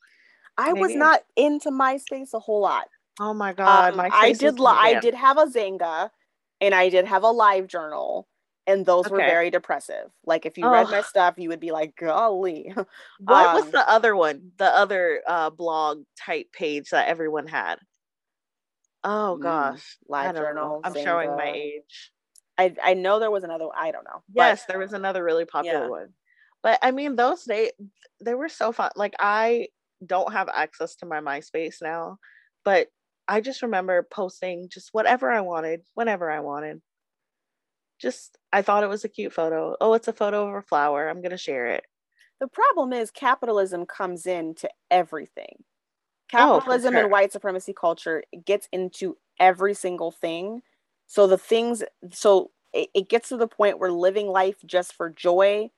[0.58, 4.60] I was not into myspace a whole lot Oh my god, um, my i did
[4.60, 6.10] li- i did have a Xanga
[6.62, 8.28] and i did have a live journal
[8.67, 11.95] and those were very depressive like if you read my stuff you would be like
[11.95, 12.72] golly
[13.19, 14.52] What was um, the other one?
[14.58, 17.78] The other uh blog type page that everyone had.
[19.04, 19.98] Oh Mm, gosh.
[20.08, 20.82] Live journal.
[20.84, 22.12] I'm showing my age.
[22.58, 23.67] I I know there was another.
[23.76, 24.22] I don't know.
[24.30, 25.89] but- Yes, there was another really popular Yeah.
[25.89, 26.10] one.
[26.62, 27.72] But I mean those days
[28.22, 28.91] they were so fun.
[28.95, 29.69] Like I
[30.06, 32.17] don't have access to my MySpace now,
[32.65, 32.88] but
[33.30, 36.82] I just remember posting just whatever I wanted, whenever I wanted.
[38.00, 39.76] Just I thought it was a cute photo.
[39.80, 41.08] Oh, it's a photo of a flower.
[41.08, 41.86] I'm gonna share it.
[42.39, 45.63] the problem is capitalism comes into everything.
[46.38, 47.06] Oh, Capitalism sure.
[47.06, 50.63] and white supremacy culture gets into every single thing.
[51.08, 55.10] So the things, so it, it gets to the point where living life just for
[55.10, 55.72] joy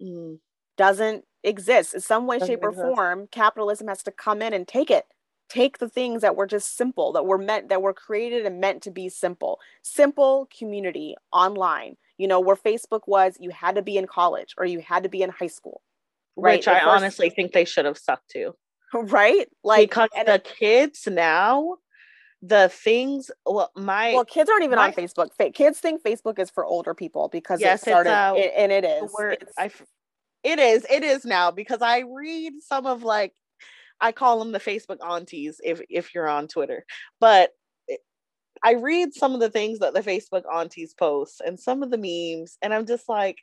[0.00, 0.40] Mm,
[0.76, 3.26] doesn't exist in some way, Doesn't shape, or form.
[3.28, 5.06] Capitalism has to come in and take it.
[5.52, 8.82] Take the things that were just simple, that were meant, that were created and meant
[8.84, 9.60] to be simple.
[9.82, 11.96] Simple community online.
[12.16, 15.08] You know, where Facebook was, you had to be in college or you had to
[15.08, 15.82] be in high school,
[16.36, 18.54] Right, Which I first- honestly think they should have stuck to.
[18.94, 19.46] right?
[19.62, 21.76] Like, because and the kids now,
[22.40, 25.28] the things well, my well, kids aren't even on Facebook.
[25.36, 28.72] Fa- Kids think Facebook is for older people because Yes, it started, uh, it- and
[28.72, 29.12] it is.
[29.18, 29.82] word It's- I f-
[30.42, 33.32] it is it is now because I read some of like
[34.02, 36.84] I call them the Facebook aunties if if you're on Twitter,
[37.20, 37.52] but
[38.64, 41.96] I read some of the things that the Facebook aunties post and some of the
[41.98, 43.38] memes, and I'm just like,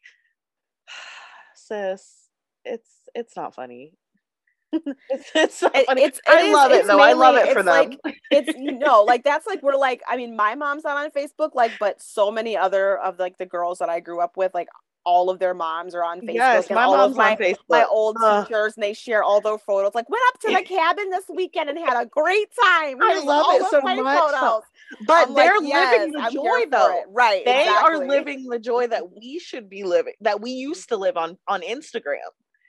[1.56, 2.30] sis,
[2.65, 3.93] it's it's not funny.
[4.72, 6.04] it's, it's not funny.
[6.04, 7.00] it's- it I is- love it though.
[7.00, 7.89] I love it for them.
[8.04, 11.10] like- it's you know like that's like we're like i mean my mom's not on
[11.10, 14.54] facebook like but so many other of like the girls that i grew up with
[14.54, 14.67] like
[15.05, 17.57] all of their moms are on facebook yes, my mom's my on Facebook.
[17.69, 18.45] my old Ugh.
[18.45, 21.69] teachers and they share all their photos like went up to the cabin this weekend
[21.69, 24.63] and had a great time I love it so much, photos.
[25.07, 27.03] but I'm they're yes, living the I'm joy though.
[27.12, 30.97] right they are living the joy that we should be living that we used to
[30.97, 32.17] live on on instagram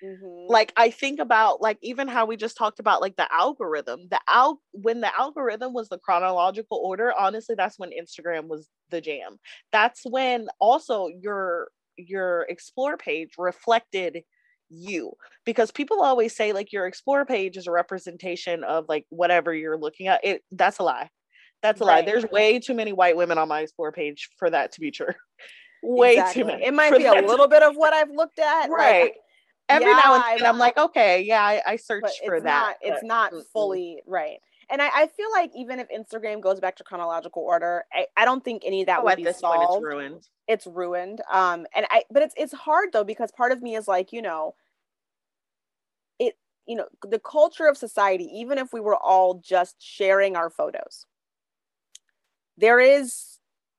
[0.02, 0.48] Mhm.
[0.48, 4.18] like i think about like even how we just talked about like the algorithm the
[4.28, 9.38] al when the algorithm was the chronological order honestly that's when instagram was the jam
[9.72, 11.68] that's when also your
[12.08, 14.22] your explore page reflected
[14.68, 15.12] you.
[15.44, 19.78] Because people always say like your explore page is a representation of like whatever you're
[19.78, 20.24] looking at.
[20.24, 21.10] It that's a lie.
[21.62, 22.02] That's a lie.
[22.02, 25.12] There's way too many white women on my explore page for that to be true.
[25.82, 26.42] Way Exactly.
[26.42, 28.70] too many it might be a to- little bit of what i've looked at like,
[28.70, 29.12] right.
[29.66, 32.76] Every now and then i'm like okay yeah i, I search for it's that.
[32.82, 34.36] not it's not fully right
[34.70, 38.24] and I, I feel like even if instagram goes back to chronological order i, I
[38.24, 40.28] don't think any of that oh, would at be this point it's ruined.
[40.48, 41.20] It's ruined.
[41.30, 44.22] Um and i but it's it's hard though because part of me is like you
[44.22, 44.54] know
[46.18, 50.50] it you know the culture of society even if we were all just sharing our
[50.50, 51.06] photos
[52.56, 53.29] there is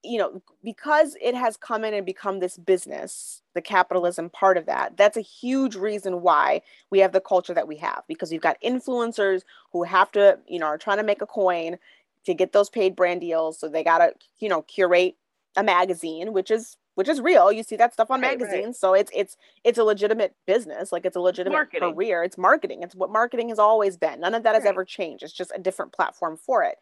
[0.03, 4.65] you know, because it has come in and become this business, the capitalism part of
[4.65, 8.41] that, that's a huge reason why we have the culture that we have because you've
[8.41, 11.77] got influencers who have to, you know, are trying to make a coin
[12.25, 13.59] to get those paid brand deals.
[13.59, 15.15] So they got to, you know, curate
[15.55, 17.51] a magazine, which is which is real.
[17.51, 18.65] You see that stuff on right, magazines.
[18.65, 18.75] Right.
[18.75, 20.91] So it's it's it's a legitimate business.
[20.91, 21.93] Like it's a legitimate marketing.
[21.93, 22.23] career.
[22.23, 22.83] It's marketing.
[22.83, 24.19] It's what marketing has always been.
[24.19, 25.23] None of that has ever changed.
[25.23, 26.77] It's just a different platform for it.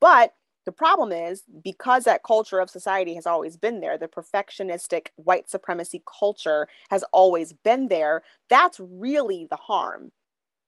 [0.00, 0.34] But
[0.68, 5.48] the problem is because that culture of society has always been there, the perfectionistic white
[5.48, 8.22] supremacy culture has always been there.
[8.50, 10.12] That's really the harm.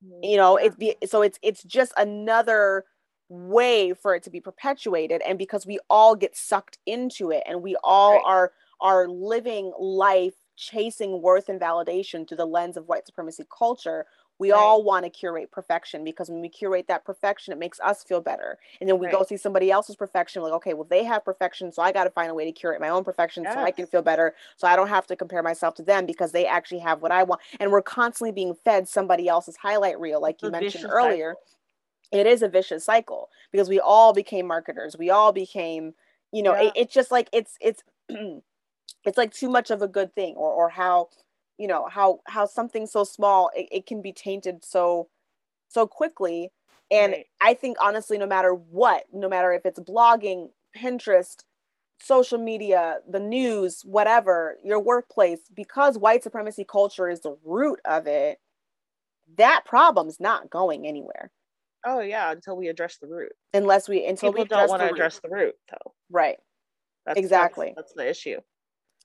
[0.03, 0.25] Mm-hmm.
[0.25, 2.87] You know, it's be, so it's it's just another
[3.29, 7.61] way for it to be perpetuated and because we all get sucked into it and
[7.61, 8.23] we all right.
[8.25, 14.07] are are living life chasing worth and validation through the lens of white supremacy culture
[14.41, 14.59] we right.
[14.59, 18.23] all want to curate perfection because when we curate that perfection, it makes us feel
[18.23, 18.59] better.
[18.81, 19.15] And then we right.
[19.15, 22.11] go see somebody else's perfection, like, okay, well, they have perfection, so I got to
[22.11, 23.53] find a way to curate my own perfection yes.
[23.53, 24.35] so I can feel better.
[24.57, 27.23] So I don't have to compare myself to them because they actually have what I
[27.23, 27.43] want.
[27.61, 31.37] And we're constantly being fed somebody else's highlight reel, like you mentioned earlier.
[32.11, 32.21] Cycle.
[32.21, 34.97] It is a vicious cycle because we all became marketers.
[34.99, 35.93] We all became,
[36.33, 36.69] you know, yeah.
[36.69, 40.51] it, it's just like it's it's it's like too much of a good thing, or
[40.51, 41.11] or how
[41.61, 45.09] you know how how something so small it, it can be tainted so
[45.69, 46.51] so quickly.
[46.91, 47.27] And right.
[47.41, 51.45] i think honestly no matter what no matter if it's blogging pinterest
[52.03, 58.07] social media the news whatever your workplace because white supremacy culture is the root of
[58.07, 58.39] it
[59.37, 61.31] that problem's not going anywhere.
[61.87, 63.33] Oh yeah until we address the root.
[63.55, 65.93] Unless we until People we don't want to address the root though.
[66.11, 66.39] Right.
[67.07, 67.73] That's, exactly.
[67.77, 68.41] that's, that's the issue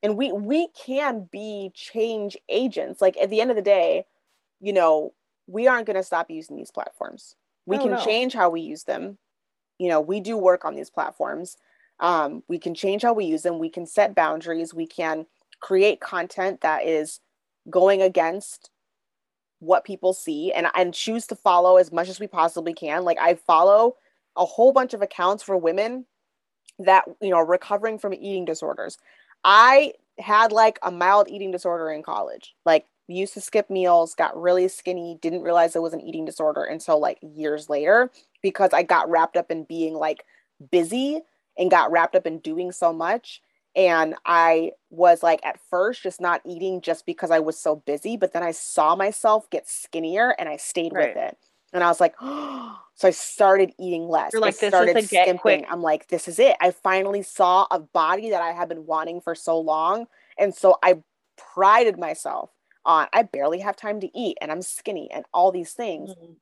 [0.04, 3.02] and we we can be change agents.
[3.02, 4.06] Like at the end of the day
[4.62, 5.14] you know
[5.48, 7.36] we aren't going to stop using these platforms.
[7.66, 8.04] We oh, can no.
[8.04, 9.18] change how we use them.
[9.78, 11.58] You know we do work on these platforms.
[12.00, 13.60] Um, we can change how we use them.
[13.60, 14.74] We can set boundaries.
[14.74, 15.26] We can
[15.62, 17.22] create content that is
[17.70, 18.70] going against
[19.60, 23.04] what people see and and choose to follow as much as we possibly can.
[23.04, 23.96] Like i follow
[24.36, 26.06] a whole bunch of accounts for women
[26.80, 28.98] that you know recovering from eating disorders
[29.46, 32.56] I had like a mild eating disorder in college.
[32.66, 36.64] Like used to skip meals, got really skinny, didn't realize it was an eating disorder
[36.64, 38.10] until like years later
[38.42, 40.26] because I got wrapped up in being like
[40.72, 41.22] busy
[41.58, 43.42] and got wrapped up in doing so much.
[43.76, 48.18] And I was like at first just not eating just because I was so busy,
[48.18, 51.10] but then I saw myself get skinnier and I stayed right.
[51.10, 51.38] with it.
[51.76, 54.32] And I was like, oh, so I started eating less.
[54.34, 55.38] You're like, I started this skimping.
[55.38, 55.66] Quick.
[55.70, 56.56] I'm like, this is it.
[56.62, 60.08] I finally saw a body that I had been wanting for so long.
[60.40, 61.04] And so I
[61.38, 62.50] prided myself
[62.86, 66.12] on I barely have time to eat and I'm skinny and all these things.
[66.12, 66.34] Mm-hmm.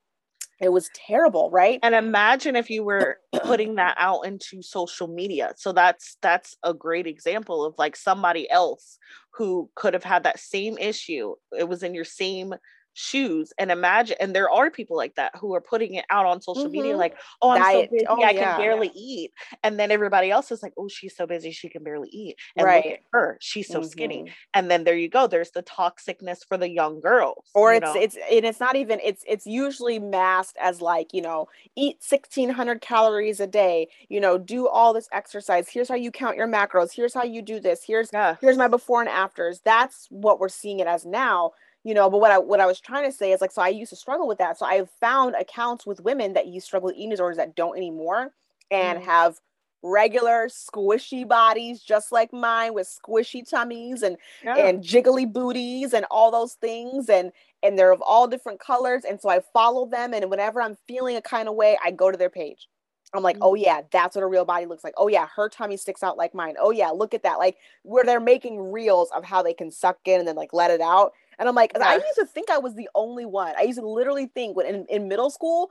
[0.60, 1.80] It was terrible, right?
[1.82, 5.52] And imagine if you were putting that out into social media.
[5.56, 8.98] So that's that's a great example of like somebody else
[9.32, 11.34] who could have had that same issue.
[11.58, 12.54] It was in your same
[12.94, 16.40] shoes and imagine and there are people like that who are putting it out on
[16.40, 16.72] social mm-hmm.
[16.72, 17.90] media like oh i'm Diet.
[17.90, 18.52] so busy oh, i yeah.
[18.52, 19.32] can barely eat
[19.64, 22.64] and then everybody else is like oh she's so busy she can barely eat and
[22.64, 23.00] right.
[23.12, 23.88] her she's so mm-hmm.
[23.88, 27.82] skinny and then there you go there's the toxicness for the young girls or it's
[27.82, 28.00] know?
[28.00, 32.80] it's and it's not even it's it's usually masked as like you know eat 1600
[32.80, 36.94] calories a day you know do all this exercise here's how you count your macros
[36.94, 38.36] here's how you do this here's yeah.
[38.40, 41.50] here's my before and afters that's what we're seeing it as now
[41.84, 43.68] you know but what i what i was trying to say is like so i
[43.68, 44.58] used to struggle with that.
[44.58, 48.32] So i've found accounts with women that use struggle with eating disorders that don't anymore
[48.70, 49.04] and mm.
[49.04, 49.38] have
[49.84, 54.56] regular squishy bodies just like mine with squishy tummies and yeah.
[54.56, 57.08] and jiggly booties and all those things.
[57.08, 57.30] And
[57.62, 59.04] and they're of all different colors.
[59.08, 60.14] And so i follow them.
[60.14, 62.68] And whenever i'm feeling a kind of way i go to their page.
[63.12, 63.62] I'm like oh mm.
[63.62, 64.94] yeah that's what a real body looks like.
[64.96, 66.54] Oh yeah her tummy sticks out like mine.
[66.58, 67.38] Oh yeah look at that.
[67.38, 70.70] Like where they're making reels of how they can suck in and then like let
[70.70, 71.86] it out and I'm like, yeah.
[71.86, 73.54] I used to think I was the only one.
[73.58, 75.70] I used to literally think when in, in middle school,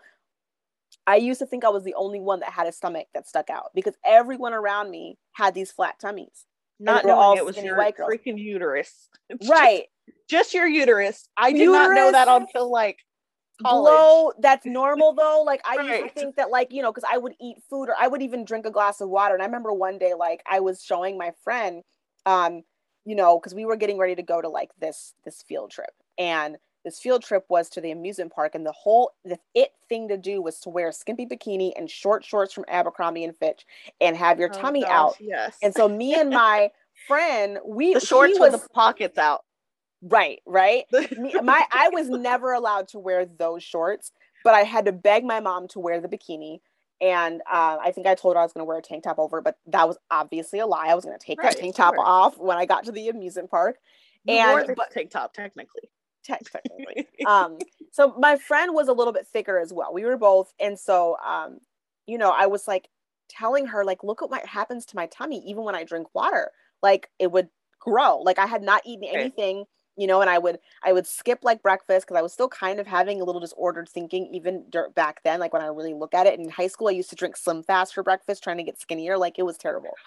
[1.08, 3.50] I used to think I was the only one that had a stomach that stuck
[3.50, 6.46] out because everyone around me had these flat tummies.
[6.80, 9.10] Not knowing it was your white freaking uterus.
[9.48, 9.86] Right.
[10.30, 11.28] Just, just, your uterus.
[11.38, 13.00] I did uterus, not know that until like
[13.62, 13.90] college.
[13.90, 15.44] Blow, that's normal though.
[15.46, 16.02] Like I right.
[16.02, 18.22] used to think that like, you know, because I would eat food or I would
[18.22, 19.34] even drink a glass of water.
[19.34, 21.84] And I remember one day like I was showing my friend
[22.26, 22.64] um
[23.06, 25.92] you know, because we were getting ready to go to like this this field trip,
[26.18, 30.08] and this field trip was to the amusement park, and the whole the it thing
[30.10, 33.66] to do was to wear a skimpy bikini and short shorts from Abercrombie and Fitch,
[34.02, 35.16] and have your oh, tummy gosh, out.
[35.20, 35.58] Yes.
[35.62, 36.72] And so me and my
[37.08, 39.44] friend, we the shorts was, with the pockets out.
[40.02, 40.86] Right, right.
[41.18, 44.12] me, my I was never allowed to wear those shorts,
[44.44, 46.60] but I had to beg my mom to wear the bikini
[47.04, 49.20] And uh, I think I told her I was going to wear a tank top
[49.20, 50.88] over, but that was obviously a lie.
[50.88, 52.04] I was going to take Right, that tank top sure.
[52.06, 53.76] off when I got to the amusement park.
[54.24, 55.82] You And- but- tank top technically.
[56.24, 57.08] Te- technically.
[57.28, 57.58] um,
[57.92, 59.94] so my friend was a little bit thicker as well.
[59.94, 61.60] We were both, and so um,
[62.08, 62.88] you know, I was like
[63.28, 66.52] telling her, like, look at what happens to my tummy, even when I drink water.
[66.82, 67.50] Like it would
[67.80, 68.20] grow.
[68.20, 69.66] Like I had not eaten anything,
[69.98, 72.80] you know, and I would I would skip like breakfast because I was still kind
[72.80, 74.66] of having a little disordered thinking even
[74.96, 75.40] back then.
[75.40, 77.64] Like when I really look at it in high school, I used to drink Slim
[77.64, 79.18] Fast for breakfast, trying to get skinnier.
[79.18, 80.00] Like it was terrible.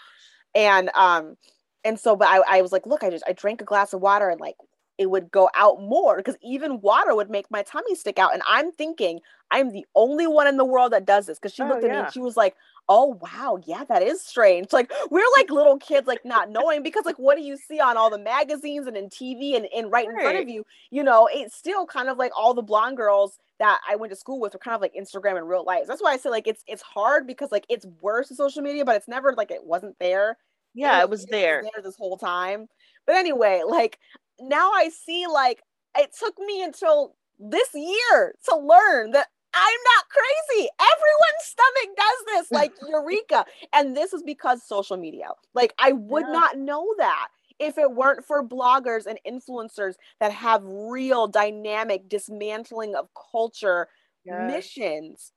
[0.54, 1.36] And um,
[1.84, 4.00] and so, but I, I was like, look, I just I drank a glass of
[4.00, 4.56] water and like
[4.98, 8.32] it would go out more because even water would make my tummy stick out.
[8.32, 9.20] And I'm thinking
[9.50, 11.90] I'm the only one in the world that does this because she Oh, looked at
[11.90, 12.56] me and she was like,
[12.88, 14.72] oh wow, yeah, that is strange.
[14.72, 17.96] Like we're like little kids, like not knowing because like what do you see on
[17.96, 20.64] all the magazines and in TV and, and right in front of you?
[20.90, 24.16] You know, it's still kind of like all the blonde girls that I went to
[24.16, 25.84] school with were kind of like Instagram in real life.
[25.88, 28.84] That's why I say like it's it's hard because like it's worse in social media,
[28.84, 30.36] but it's never like it wasn't there
[30.74, 31.62] Yeah, it was there.
[31.62, 32.68] there this whole time.
[33.06, 33.98] But anyway, like
[34.40, 35.62] now I see like
[35.96, 40.68] it took me until this year to learn that I'm not crazy.
[40.78, 43.46] Everyone's stomach does this, like Eureka.
[43.72, 45.28] And this is because social media.
[45.54, 46.32] Like I would Yeah.
[46.32, 47.28] not know that
[47.58, 53.88] if it weren't for bloggers and influencers that have real dynamic dismantling of culture
[54.24, 54.48] Yes.
[54.48, 55.32] missions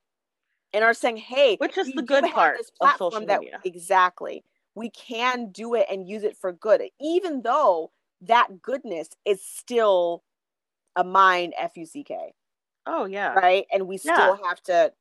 [0.74, 3.61] and are saying, hey, Which is the good part of social platform that- media.
[3.63, 4.43] exactly.
[4.76, 7.91] We can do it and use it for good, even though
[8.22, 10.24] that goodness is still
[10.95, 12.34] a mind F U C K,
[12.86, 13.41] Oh yeah.
[13.41, 13.65] right?
[13.71, 14.93] And we still have to,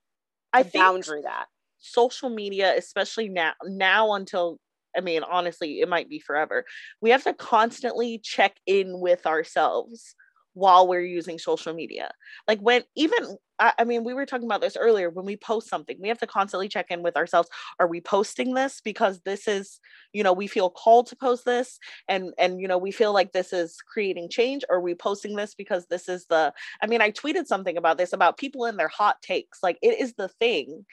[0.52, 1.48] I to think boundary that.
[1.78, 4.58] social media, especially now now until
[4.96, 6.64] I mean, honestly, it might be forever.
[7.00, 10.14] We have to constantly check in with ourselves
[10.54, 12.10] while we're using social media.
[12.46, 15.10] Like when even I, mean, we were talking about this earlier.
[15.10, 17.48] When we post something, we have to constantly check in with ourselves.
[17.80, 19.80] Are we posting this because this is,
[20.12, 21.78] you know, we feel called to post this
[22.08, 24.62] and and you know, we feel like this is creating change?
[24.68, 27.98] Or are we posting this because this is the I mean, I tweeted something about
[27.98, 29.58] this about people in their hot takes.
[29.62, 30.84] Like it is the thing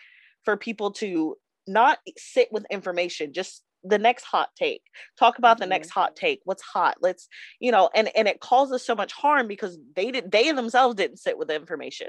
[0.44, 1.36] for people to
[1.68, 4.82] not sit with information, just the next hot take.
[5.18, 6.26] Talk about the next hot mm-hmm.
[6.26, 6.42] take.
[6.46, 6.98] What's hot?
[7.02, 7.28] Let's,
[7.60, 11.18] you know, and and it causes so much harm because they did they themselves didn't
[11.18, 12.08] sit with the information.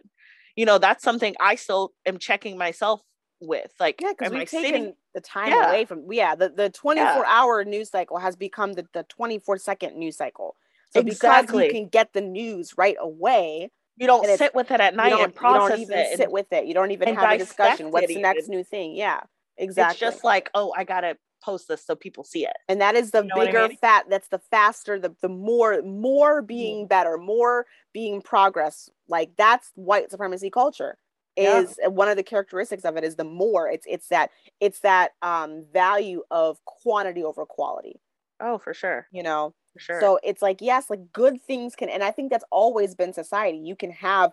[0.57, 3.03] You know, that's something I still am checking myself
[3.41, 3.73] with.
[3.79, 4.73] Like, Yeah, because we've sitting?
[4.73, 5.69] taken the time Yeah.
[5.69, 9.97] away from yeah, the, the 24 hour news cycle has become the, the 24 second
[9.97, 10.57] news cycle.
[10.91, 14.95] So because you can get the news right away, You don't sit with it at
[14.95, 16.17] night and you process don't even it.
[16.17, 16.67] sit and with it.
[16.67, 17.91] You don't even have a discussion.
[17.91, 18.57] What's the next even.
[18.57, 18.95] new thing?
[18.95, 19.21] Yeah,
[19.59, 19.93] exactly.
[19.93, 22.57] It's just like, oh, I gotta post this so people see it.
[22.69, 23.79] and that is the You know what I bigger mean?
[23.79, 29.71] fat that's the faster the, the more more being better more being progress like that's
[29.75, 30.97] white supremacy culture
[31.37, 34.31] is uh, one of the characteristics of it is the more it's it's that
[34.61, 38.01] it's that um value of quantity over quality
[38.41, 39.07] Oh, for sure.
[39.13, 40.01] you know For sure.
[40.01, 43.59] so it's like yes like good things can and i think that's always been society
[43.59, 44.33] you can have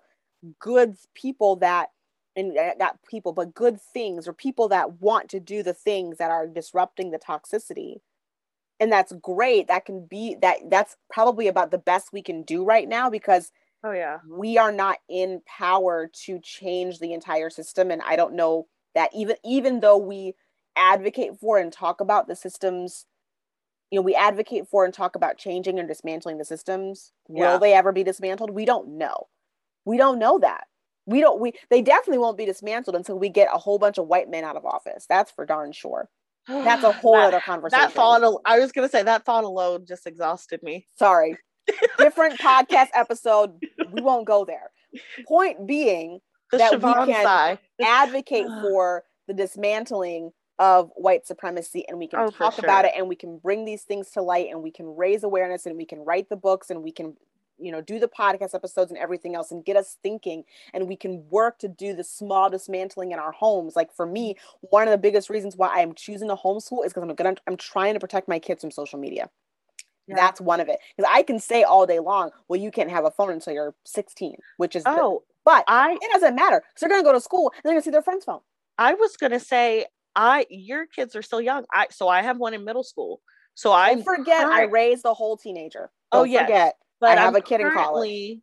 [0.59, 1.89] good people that
[2.35, 6.31] and not people but good things or people that want to do the things that
[6.31, 7.97] are disrupting the toxicity.
[8.79, 9.67] And that's great.
[9.67, 13.51] That can be that that's probably about the best we can do right now because
[13.83, 14.17] oh yeah.
[14.27, 17.91] we are not in power to change the entire system.
[17.91, 20.33] And i don't know that even even though we
[20.75, 23.05] advocate for and talk about the systems
[23.91, 27.53] you know we advocate for and talk about changing and dismantling the systems Yeah.
[27.53, 28.49] will they ever be dismantled?
[28.49, 29.27] We don't know.
[29.85, 30.65] We don't know that
[31.05, 34.07] we don't we they definitely won't be dismantled until we get a whole bunch of
[34.07, 35.05] white men out of office.
[35.09, 36.09] That's for darn sure.
[36.47, 39.85] That's a whole That- other conversation that thought i was gonna say that thought alone
[39.87, 40.87] just exhausted me.
[40.97, 41.37] Sorry.
[41.97, 43.51] Different podcast episode.
[43.91, 44.69] We won't go there.
[45.27, 46.19] Point being
[46.51, 47.59] the That we can- sigh.
[47.81, 53.07] advocate for the dismantling of white supremacy and we can Oh, talk about it and
[53.09, 55.99] we can bring these things to light and we can raise awareness and we can
[56.05, 57.15] write the books and we can
[57.57, 60.43] you know do the podcast episodes and everything else and get us thinking
[60.73, 64.33] and we can work to do the small dismantling in our homes like for me
[64.33, 64.67] mm-hmm.
[64.69, 67.57] one of the biggest reasons why i'm choosing to homeschool is because i'm gonna i'm
[67.57, 69.29] trying to protect my kids from social media
[70.07, 70.15] Yeah.
[70.15, 73.05] that's one of it because i can say all day long well you can't have
[73.05, 76.79] a phone until you're 16 which is the- oh but i it doesn't matter because
[76.81, 78.41] they're gonna go to school and they're gonna see their friend's phone
[78.77, 79.85] i was gonna say
[80.15, 83.21] i your kids are still young i so i have one in middle school
[83.55, 85.91] so i forget, I raised a whole teenager.
[86.11, 86.45] Oh, Don't yes.
[86.45, 86.75] forget.
[87.07, 88.39] But I have I'm a kid in college.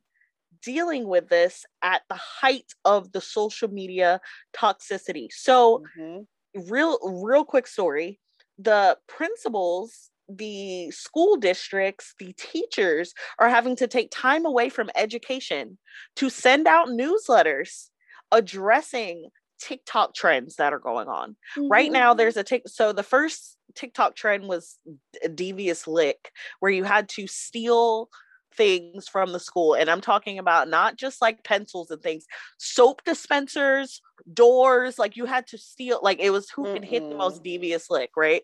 [0.62, 4.20] dealing with this at the height of the social media
[4.54, 6.26] toxicity so Mhm.
[6.68, 8.20] real real quick story
[8.58, 15.78] the principals the school districts the teachers are having to take time away from education
[16.16, 17.90] to send out newsletters
[18.32, 19.30] addressing
[19.60, 21.36] TikTok trends that are going on.
[21.56, 21.68] Mm-hmm.
[21.68, 22.62] Right now, there's a tick.
[22.66, 24.78] So the first TikTok trend was
[25.22, 26.30] a devious lick,
[26.60, 28.08] where you had to steal
[28.54, 29.74] things from the school.
[29.74, 32.26] And I'm talking about not just like pencils and things,
[32.58, 34.00] soap dispensers,
[34.32, 37.42] doors, like you had to steal, like it was who mm can hit the most
[37.42, 38.42] devious lick, right?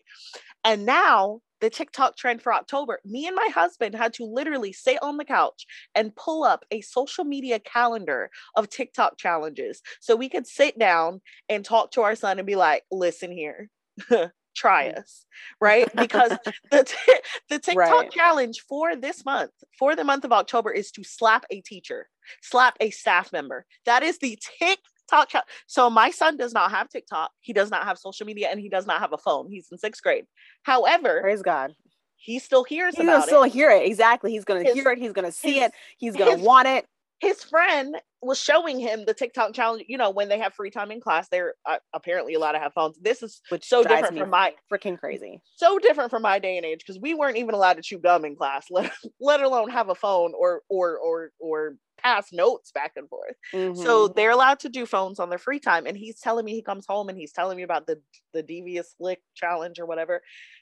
[0.65, 5.01] And now the TikTok trend for October, me and my husband had to literally sit
[5.01, 10.29] on the couch and pull up a social media calendar of TikTok challenges so we
[10.29, 13.69] could sit down and talk to our son and be like, listen here.
[14.57, 14.99] try mm.
[14.99, 15.25] us,
[15.61, 15.89] right?
[15.95, 16.31] Because
[16.71, 18.11] the t- the TikTok right.
[18.11, 22.09] challenge for this month, for the month of October, is to slap a teacher,
[22.41, 23.65] slap a staff member.
[23.85, 25.49] That is the TikTok challenge.
[25.67, 27.31] So my son does not have TikTok.
[27.39, 29.47] He does not have social media, and he does not have a phone.
[29.49, 30.25] He's in sixth grade.
[30.63, 31.73] However, praise God.
[32.19, 33.85] He still hears He's gonna still hear it.
[33.85, 34.31] Exactly.
[34.31, 34.97] He's gonna his, hear it.
[34.97, 35.71] He's gonna see his, it.
[35.97, 36.85] He's gonna his, want it
[37.19, 39.85] his friend was showing him the TikTok challenge.
[39.87, 42.73] You know, when they have free time in class, they're uh, apparently allowed to have
[42.73, 42.97] phones.
[42.99, 45.41] This is Which so different from my freaking crazy.
[45.55, 48.25] So different from my day and age because we weren't even allowed to chew gum
[48.25, 52.91] in class, let, let alone have a phone or or or or pass notes back
[52.95, 53.35] and forth.
[53.53, 53.81] Mm-hmm.
[53.81, 55.87] So they're allowed to do phones on their free time.
[55.87, 57.99] And he's telling me he comes home and he's telling me about the
[58.33, 60.21] the devious lick challenge or whatever.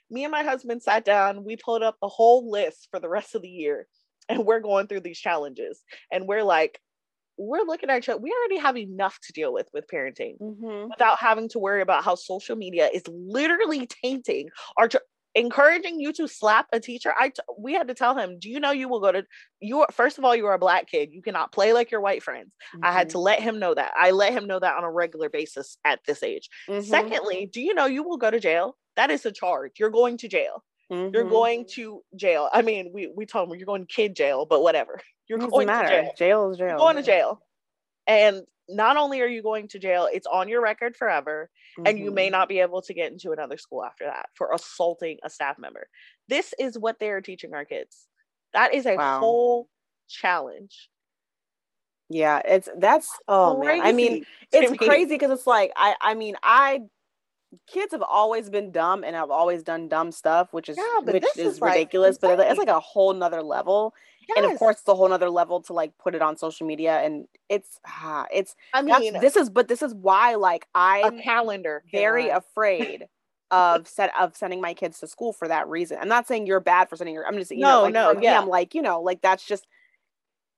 [0.10, 1.44] Me and my husband sat down.
[1.44, 3.88] We pulled up the whole list for the rest of the year
[4.30, 5.84] and we're going through these challenges.
[6.12, 6.80] And we're like
[7.38, 8.20] we're looking at each other.
[8.20, 10.90] We already have enough to deal with with parenting mm-hmm.
[10.90, 14.48] without having to worry about how social media is literally tainting
[14.78, 14.90] our
[15.38, 17.14] encouraging you to slap a teacher.
[17.20, 19.26] I t- we had to tell him do you know you will go to
[19.60, 21.10] you first of all you are a black kid.
[21.12, 22.54] You cannot play like your white friends.
[22.74, 22.86] Mm-hmm.
[22.86, 23.24] i had to mm-hmm.
[23.24, 23.92] let him know that.
[23.98, 26.50] I let him know that on a regular basis at this age.
[26.70, 26.86] Mm-hmm.
[26.86, 28.78] secondly do you know you will go to jail?
[28.96, 29.74] That is a charge.
[29.78, 31.14] You're going to jail Mm-hmm.
[31.14, 32.50] You're going to jail.
[32.52, 35.00] I mean, we we told him you're going to kid jail, but whatever.
[35.28, 35.88] You're Doesn't going matter.
[35.88, 36.12] to jail.
[36.16, 36.68] Jail is jail.
[36.68, 37.42] You're going to jail.
[38.06, 41.88] And not only are you going to jail, it's on your record forever, mm-hmm.
[41.88, 42.34] and you may mm-hmm.
[42.34, 45.88] not be able to get into another school after that for assaulting a staff member.
[46.28, 48.08] This is what they are teaching our kids.
[48.54, 49.20] That is a wow.
[49.20, 49.70] whole
[50.08, 50.90] challenge.
[52.10, 53.88] Yeah, it's that's oh crazy man.
[53.88, 56.82] I mean, it's crazy because it's like I I mean I
[57.68, 61.24] kids have always been dumb and I've always done dumb stuff, which is yeah, which
[61.38, 62.18] is, is ridiculous.
[62.18, 63.94] But it's like a whole nother level.
[64.28, 64.38] Yes.
[64.38, 67.00] And of course, it's a whole nother level to like put it on social media,
[67.00, 68.56] and it's ah, it's.
[68.74, 73.08] I mean, this is but this is why like I'm a calendar very afraid
[73.52, 75.98] of set of sending my kids to school for that reason.
[76.02, 77.28] I'm not saying you're bad for sending your.
[77.28, 78.32] I'm just you no, know, like, no, yeah.
[78.32, 79.68] Me, I'm like you know, like that's just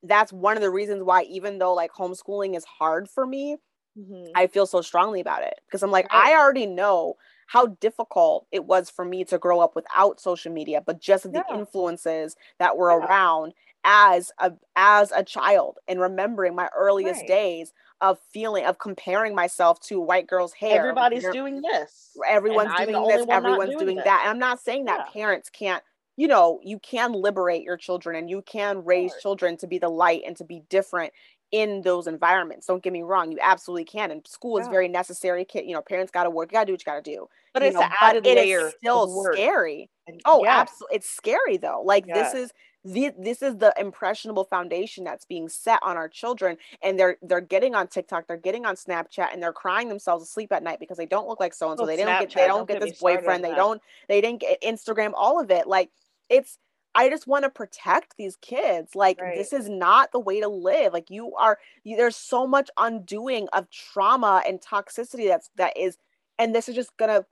[0.04, 3.58] that's one of the reasons why even though like homeschooling is hard for me
[3.98, 4.32] mm-hmm.
[4.36, 6.34] I feel so strongly about it because I'm like, right.
[6.34, 7.16] I already know
[7.48, 11.44] how difficult it was for me to grow up without social media, but just the
[11.52, 13.06] influences that were yeah.
[13.06, 17.28] around as a as a child and remembering my earliest right.
[17.28, 20.80] days of feeling of comparing myself to white girl's hair.
[20.80, 22.12] Everybody's doing this.
[22.28, 23.26] Everyone's doing this.
[23.30, 24.22] Everyone's doing, doing that.
[24.24, 25.14] And I'm not saying that yeah.
[25.14, 25.82] parents can't
[26.18, 29.90] you know you can liberate your children and you can raise children to be the
[29.90, 31.14] light and to be different
[31.52, 32.68] in those environments.
[32.68, 34.12] Don't get me wrong, you absolutely can.
[34.12, 34.64] And school yeah.
[34.64, 35.46] is very necessary.
[35.46, 37.12] Kid, you know, parents got to work, you got to do what you got to
[37.16, 37.28] do.
[37.54, 38.72] But it's know, added but layer.
[38.78, 39.90] still scary.
[40.08, 40.60] And, oh, yeah.
[40.60, 41.82] absolutely, it's scary though.
[41.84, 42.24] Like yeah.
[42.24, 42.52] this is
[42.84, 47.42] the, this is the impressionable foundation that's being set on our children, and they're they're
[47.42, 50.98] getting on TikTok, they're getting on Snapchat, and they're crying themselves asleep at night because
[50.98, 51.86] they don't look like so and so.
[51.86, 53.44] They don't get they don't, don't get this boyfriend.
[53.44, 55.12] They don't they didn't get Instagram.
[55.16, 55.90] All of it, like
[56.30, 56.58] it's
[56.98, 58.96] I just want to protect these kids.
[58.96, 59.38] Like right.
[59.38, 60.94] this is not the way to live.
[60.94, 65.98] Like you are you, there's so much undoing of trauma and toxicity that's that is
[66.40, 67.26] and this is just going to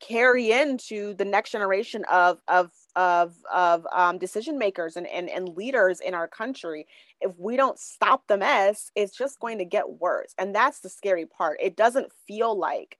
[0.00, 5.48] carry into the next generation of of of of um, decision makers and, and and
[5.48, 6.86] leaders in our country
[7.20, 10.88] if we don't stop the mess it's just going to get worse and that's the
[10.88, 12.96] scary part it doesn't feel like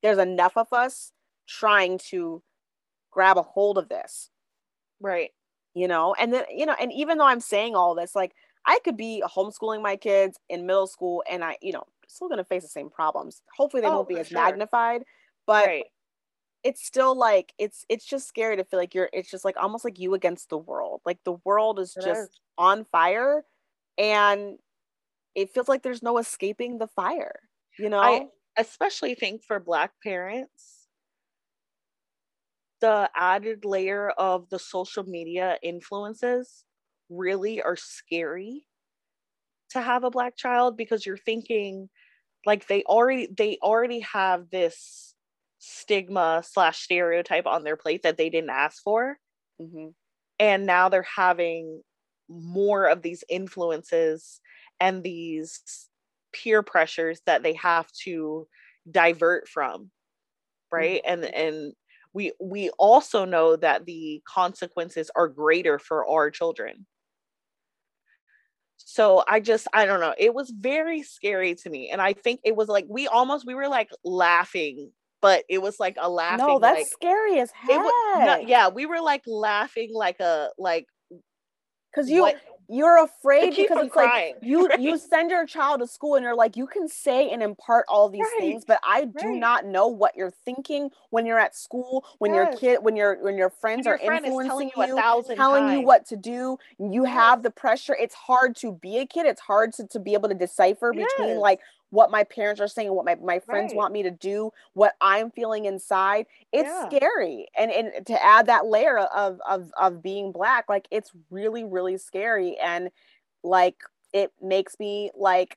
[0.00, 1.10] there's enough of us
[1.48, 2.40] trying to
[3.10, 4.30] grab a hold of this
[5.00, 5.30] right
[5.74, 8.32] you know and then you know and even though i'm saying all this like
[8.66, 12.38] i could be homeschooling my kids in middle school and i you know still going
[12.38, 14.40] to face the same problems hopefully they oh, won't be as sure.
[14.40, 15.02] magnified
[15.46, 15.84] but right.
[16.64, 19.84] it's still like it's it's just scary to feel like you're it's just like almost
[19.84, 22.40] like you against the world like the world is it just is.
[22.56, 23.44] on fire
[23.98, 24.58] and
[25.34, 27.40] it feels like there's no escaping the fire
[27.78, 30.77] you know i especially think for black parents
[32.80, 36.64] the added layer of the social media influences
[37.08, 38.66] really are scary
[39.70, 41.88] to have a black child because you're thinking
[42.46, 45.14] like they already they already have this
[45.58, 49.18] stigma slash stereotype on their plate that they didn't ask for
[49.60, 49.88] mm-hmm.
[50.38, 51.82] and now they're having
[52.28, 54.40] more of these influences
[54.80, 55.88] and these
[56.32, 58.46] peer pressures that they have to
[58.90, 59.90] divert from
[60.70, 61.24] right mm-hmm.
[61.24, 61.72] and and
[62.18, 66.84] we we also know that the consequences are greater for our children
[68.76, 72.40] so i just i don't know it was very scary to me and i think
[72.42, 74.90] it was like we almost we were like laughing
[75.22, 77.78] but it was like a laughing no that's like, scary as heck.
[77.78, 80.86] Was, yeah we were like laughing like a like
[81.92, 82.36] because you what,
[82.68, 84.80] you're afraid because it's crying, like you right?
[84.80, 88.08] you send your child to school and you're like you can say and impart all
[88.10, 88.40] these right.
[88.40, 89.38] things but i do right.
[89.38, 92.48] not know what you're thinking when you're at school when yes.
[92.50, 94.96] your kid when your when your friends your are influencing you, you
[95.34, 95.80] telling times.
[95.80, 99.40] you what to do you have the pressure it's hard to be a kid it's
[99.40, 101.10] hard to, to be able to decipher yes.
[101.16, 101.60] between like
[101.90, 103.76] what my parents are saying, what my, my friends right.
[103.76, 106.26] want me to do, what I'm feeling inside.
[106.52, 106.88] It's yeah.
[106.88, 107.46] scary.
[107.56, 111.96] And and to add that layer of of of being black, like it's really, really
[111.96, 112.56] scary.
[112.58, 112.90] And
[113.42, 113.76] like
[114.12, 115.56] it makes me like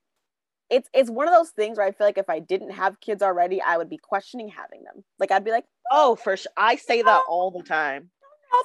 [0.69, 3.21] it's it's one of those things where I feel like if I didn't have kids
[3.21, 5.03] already, I would be questioning having them.
[5.19, 6.51] Like I'd be like, oh, for sure.
[6.55, 8.09] I say that all the time.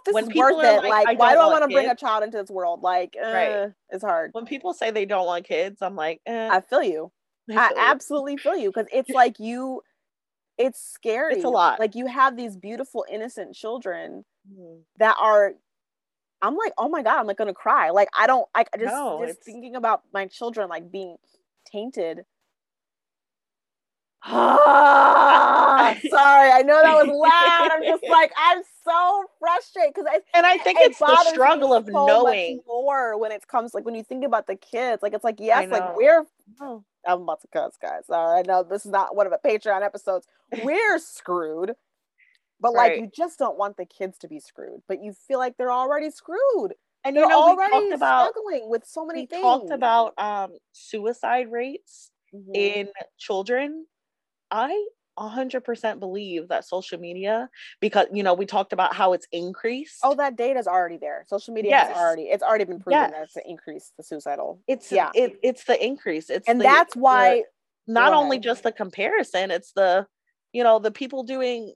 [0.04, 0.88] this when is worth it.
[0.88, 2.82] Like, like why do I want to bring a child into this world?
[2.82, 3.72] Like, uh, right.
[3.90, 4.30] it's hard.
[4.32, 6.48] When people say they don't want kids, I'm like, eh.
[6.50, 7.10] I feel you.
[7.50, 9.82] I absolutely feel you because it's like you,
[10.58, 11.34] it's scary.
[11.34, 11.78] It's a lot.
[11.78, 14.80] Like you have these beautiful, innocent children mm-hmm.
[14.98, 15.52] that are.
[16.42, 17.90] I'm like, oh my god, I'm like gonna cry.
[17.90, 21.16] Like I don't, I just no, just thinking about my children like being
[21.64, 22.24] tainted.
[24.28, 24.40] sorry,
[26.50, 27.68] I know that was loud.
[27.70, 31.72] I'm just like, I'm so frustrated because I and I think it it's the struggle
[31.72, 35.00] of so knowing more when it comes like when you think about the kids.
[35.00, 36.24] Like it's like yes, like we're.
[37.06, 38.04] I'm about to cuss, guys.
[38.08, 40.26] All right, no, this is not one of the Patreon episodes.
[40.62, 41.72] We're screwed,
[42.60, 42.92] but right.
[42.92, 45.72] like you just don't want the kids to be screwed, but you feel like they're
[45.72, 46.74] already screwed.
[47.04, 49.42] And you know, already about, struggling with so many we things.
[49.42, 52.52] talked about um, suicide rates mm-hmm.
[52.52, 53.86] in children.
[54.50, 54.88] I
[55.18, 57.48] 100% believe that social media
[57.80, 59.98] because you know we talked about how it's increased.
[60.02, 61.24] Oh that data is already there.
[61.28, 61.88] Social media yes.
[61.88, 63.10] has already it's already been proven yes.
[63.12, 64.60] that it's increased the suicidal.
[64.66, 65.10] It's yeah.
[65.14, 66.30] it, it's the increase.
[66.30, 67.44] It's and the, that's why
[67.86, 70.06] the, not only just the comparison it's the
[70.52, 71.72] you know the people doing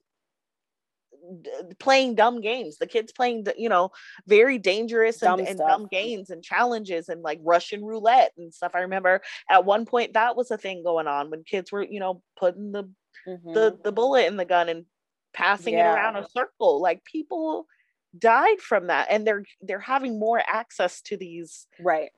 [1.79, 3.91] playing dumb games the kids playing you know
[4.27, 8.73] very dangerous and and dumb games and challenges and like russian roulette and stuff.
[8.75, 12.01] I remember at one point that was a thing going on when kids were you
[12.01, 12.91] know putting the
[13.27, 13.53] mm-hmm.
[13.53, 14.85] the the bullet in the gun and
[15.33, 15.93] passing yeah.
[15.93, 17.67] it around a circle like people
[18.19, 22.11] died from that and they're they're having more access to these right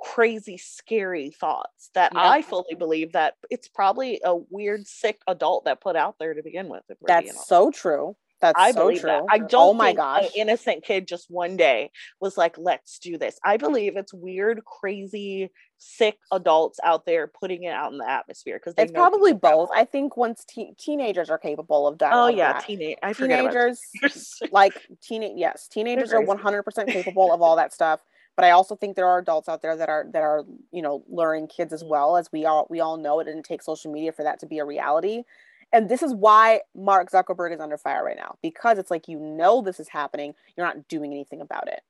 [0.00, 2.28] crazy scary thoughts that yeah.
[2.28, 6.42] i fully believe that it's probably a weird sick adult that put out there to
[6.42, 9.10] begin with that's so true that's I so believe true.
[9.10, 9.22] That.
[9.30, 10.24] I don't oh my gosh.
[10.24, 13.38] an innocent kid just one day was like, let's do this.
[13.44, 15.50] I believe it's weird, crazy,
[15.82, 19.68] sick adults out there putting it out in the atmosphere because it's probably both.
[19.74, 22.12] I think once te- teenagers are capable of that.
[22.14, 23.80] Oh yeah, teenage I teenagers
[24.52, 28.00] like teenage yes, teenagers are one hundred percent capable of all that stuff.
[28.34, 31.04] But I also think there are adults out there that are that are you know
[31.08, 34.12] luring kids as well as we all we all know it didn't take social media
[34.12, 35.24] for that to be a reality
[35.72, 39.18] and this is why Mark Zuckerberg is under fire right now because it's like you
[39.18, 41.80] know this is happening, you're not doing anything about it.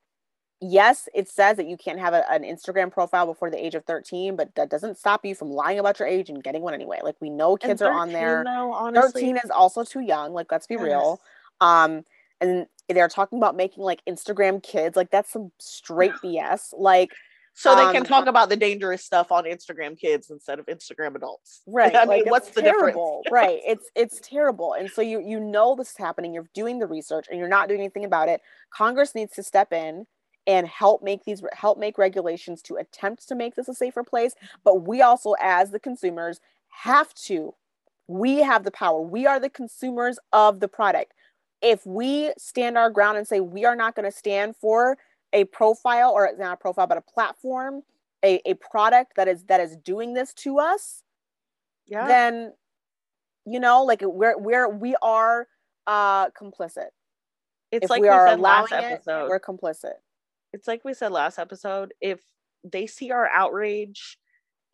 [0.65, 3.85] Yes, it says that you can't have a, an Instagram profile before the age of
[3.85, 7.01] 13, but that doesn't stop you from lying about your age and getting one anyway.
[7.03, 8.45] Like we know kids 13, are on there.
[8.45, 10.33] Though, honestly, 13 is also too young.
[10.33, 10.85] Like let's be yes.
[10.85, 11.21] real.
[11.61, 12.05] Um,
[12.41, 14.97] and they're talking about making like Instagram kids.
[14.97, 16.73] Like that's some straight BS.
[16.79, 17.11] Like
[17.55, 21.15] so they can talk um, about the dangerous stuff on Instagram kids instead of Instagram
[21.17, 21.63] adults.
[21.67, 21.95] Right.
[21.95, 23.23] I mean, what's the terrible.
[23.25, 23.33] difference?
[23.33, 23.61] right.
[23.67, 24.75] It's it's terrible.
[24.75, 27.69] And so you you know this is happening, you're doing the research and you're not
[27.69, 28.41] doing anything about it.
[28.73, 30.07] Congress needs to step in
[30.47, 34.35] and help make these help make regulations to attempt to make this a safer place,
[34.65, 37.55] but we also as the consumers have to
[38.09, 39.01] we have the power.
[39.01, 41.15] We are the consumers of the product.
[41.63, 44.99] If we stand our ground and say we are not going to stand for
[45.33, 47.83] a profile or not a profile but a platform
[48.25, 51.03] a, a product that is that is doing this to us
[51.87, 52.53] yeah then
[53.47, 55.49] you know like we're we're we are
[55.87, 56.89] uh complicit
[57.71, 59.95] it's if like we, are allowing it we're complicit
[60.53, 62.21] it's like we said last episode if
[62.65, 64.19] they see our outrage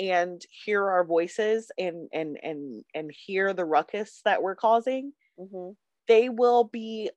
[0.01, 5.71] and hear our voices and and and and hear the ruckus that we're causing mm-hmm.
[6.07, 7.11] they will be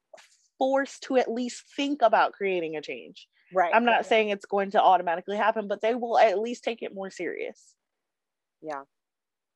[0.62, 3.28] forced to at least think about creating a change.
[3.51, 3.74] Right.
[3.74, 6.93] I'm not saying it's going to automatically happen, but they will at least take it
[6.93, 7.74] more serious.
[8.62, 8.84] Yeah.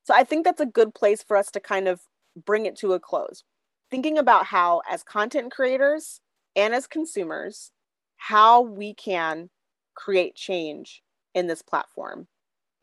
[0.06, 2.02] So I think that's a good place for us to kind of
[2.44, 3.44] bring it to a close.
[3.92, 6.22] Thinking about how, as content creators
[6.56, 7.70] and as consumers,
[8.28, 9.52] how we can
[9.94, 11.04] create change
[11.36, 12.28] in this platform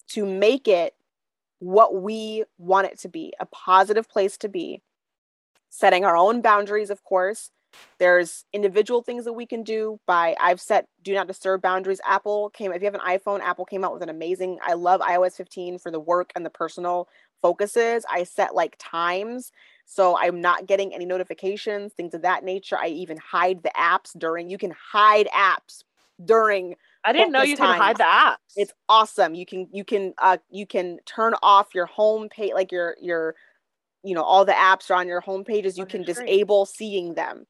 [0.07, 0.95] to make it
[1.59, 4.82] what we want it to be a positive place to be,
[5.68, 7.51] setting our own boundaries, of course.
[7.99, 12.01] There's individual things that we can do by I've set do not disturb boundaries.
[12.07, 15.01] Apple came if you have an iPhone, Apple came out with an amazing I love
[15.01, 17.09] iOS 15 for the work and the personal
[17.40, 18.05] focuses.
[18.09, 19.51] I set like times
[19.85, 22.78] so I'm not getting any notifications, things of that nature.
[22.78, 25.85] I even hide the apps during you can hide apps
[26.24, 28.37] during I didn't know you could hide the apps.
[28.57, 29.35] It's awesome.
[29.35, 33.35] You can you can uh you can turn off your home page like your your
[34.03, 35.76] you know all the apps are on your home pages.
[35.76, 37.47] You can disable seeing them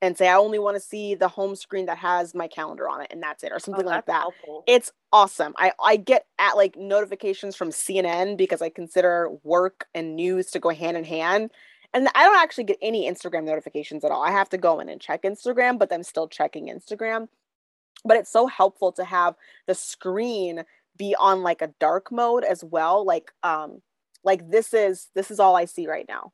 [0.00, 3.02] and say I only want to see the home screen that has my calendar on
[3.02, 4.20] it and that's it or something oh, like that.
[4.20, 4.64] Helpful.
[4.66, 5.54] It's awesome.
[5.56, 10.60] I I get at like notifications from CNN because I consider work and news to
[10.60, 11.50] go hand in hand.
[11.94, 14.22] And I don't actually get any Instagram notifications at all.
[14.22, 17.28] I have to go in and check Instagram, but I'm still checking Instagram.
[18.04, 19.36] But it's so helpful to have
[19.66, 20.64] the screen
[20.96, 23.04] be on like a dark mode as well.
[23.04, 23.80] Like um
[24.24, 26.32] like this is this is all i see right now.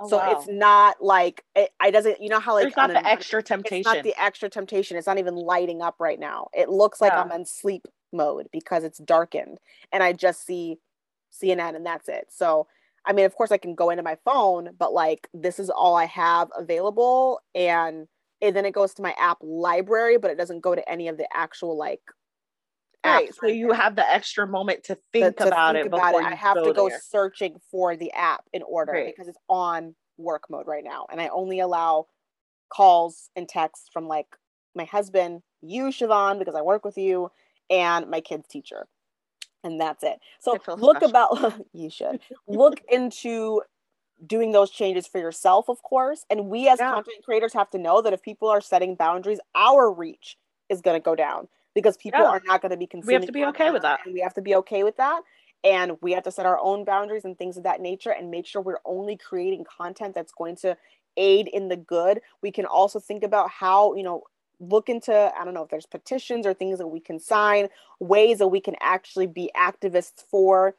[0.00, 0.32] Oh, so wow.
[0.32, 3.80] it's not like it i doesn't you know how like it's not the extra temptation
[3.80, 4.96] it's not the extra temptation.
[4.96, 6.48] It's not even lighting up right now.
[6.52, 7.20] It looks like yeah.
[7.20, 9.58] i'm in sleep mode because it's darkened
[9.92, 10.78] and i just see
[11.40, 12.26] cnn and that's it.
[12.30, 12.66] So
[13.06, 15.96] i mean of course i can go into my phone but like this is all
[15.96, 18.06] i have available and
[18.42, 21.16] and then it goes to my app library, but it doesn't go to any of
[21.16, 22.00] the actual like
[23.02, 23.34] Right.
[23.34, 26.22] So you have the extra moment to think to, to about think it about it.
[26.22, 27.00] I have go to go there.
[27.02, 29.06] searching for the app in order right.
[29.06, 31.06] because it's on work mode right now.
[31.10, 32.08] And I only allow
[32.70, 34.26] calls and texts from like
[34.74, 37.30] my husband, you, Siobhan, because I work with you,
[37.70, 38.86] and my kid's teacher.
[39.62, 40.18] And that's it.
[40.38, 43.62] So look about you should look into
[44.26, 46.24] doing those changes for yourself, of course.
[46.30, 46.92] And we as yeah.
[46.92, 50.36] content creators have to know that if people are setting boundaries, our reach
[50.68, 52.26] is going to go down because people yeah.
[52.26, 53.08] are not going to be consuming.
[53.08, 54.00] We have to be okay with that.
[54.04, 55.22] And we have to be okay with that.
[55.62, 58.46] And we have to set our own boundaries and things of that nature and make
[58.46, 60.76] sure we're only creating content that's going to
[61.16, 62.20] aid in the good.
[62.42, 64.22] We can also think about how, you know,
[64.60, 68.38] look into, I don't know if there's petitions or things that we can sign, ways
[68.38, 70.74] that we can actually be activists for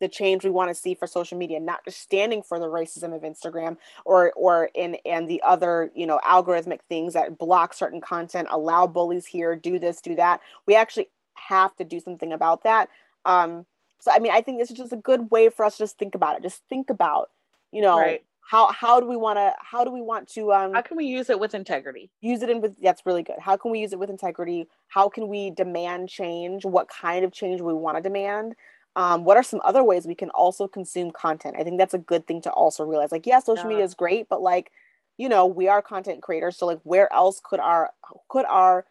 [0.00, 3.14] the change we want to see for social media not just standing for the racism
[3.14, 8.00] of instagram or or in and the other you know algorithmic things that block certain
[8.00, 12.62] content allow bullies here do this do that we actually have to do something about
[12.62, 12.88] that
[13.24, 13.64] um
[13.98, 15.98] so i mean i think this is just a good way for us to just
[15.98, 17.30] think about it just think about
[17.72, 18.24] you know right.
[18.46, 21.04] How how do we want to how do we want to um how can we
[21.04, 22.10] use it with integrity?
[22.20, 23.36] use it in with that's really good.
[23.40, 24.68] How can we use it with integrity?
[24.88, 26.64] How can we demand change?
[26.64, 28.54] What kind of change we want to demand?
[28.94, 31.56] Um, what are some other ways we can also consume content?
[31.58, 33.10] I think that's a good thing to also realize.
[33.10, 33.70] Like yeah social yeah.
[33.70, 34.70] media is great but like
[35.16, 37.90] you know we are content creators so like where else could our
[38.28, 38.86] could our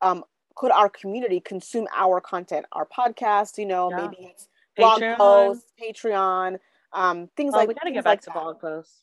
[0.00, 0.24] um
[0.54, 2.64] could our community consume our content?
[2.72, 3.96] Our podcast you know yeah.
[4.08, 4.48] maybe it's
[4.78, 5.16] blog patreon.
[5.18, 6.58] posts patreon
[6.94, 9.02] um things oh, like we gotta get back like to blog posts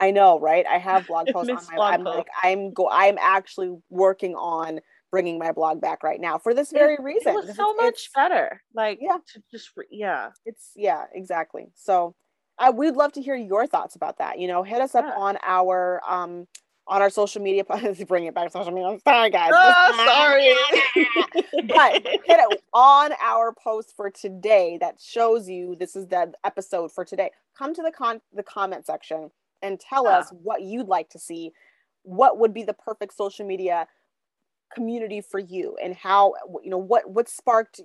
[0.00, 2.16] i know right i have blog posts on my blog i'm post.
[2.18, 6.70] like i'm go i'm actually working on bringing my blog back right now for this
[6.70, 7.32] very it, reason.
[7.32, 8.62] It was so it's, much it's, better.
[8.74, 11.70] Like, yeah, to just yeah, it's yeah, exactly.
[11.74, 12.14] So,
[12.58, 14.38] I we'd love to hear your thoughts about that.
[14.38, 15.14] You know, hit us up yeah.
[15.16, 16.46] on our um
[16.88, 17.64] on our social media.
[18.08, 18.88] bring it back social media.
[18.88, 19.50] I'm sorry, guys.
[19.54, 21.04] Oh, sorry.
[21.68, 26.90] but hit it on our post for today that shows you this is the episode
[26.92, 27.30] for today.
[27.56, 29.30] Come to the con the comment section
[29.62, 30.18] and tell yeah.
[30.18, 31.52] us what you'd like to see.
[32.02, 33.86] What would be the perfect social media
[34.74, 37.80] community for you and how you know what what sparked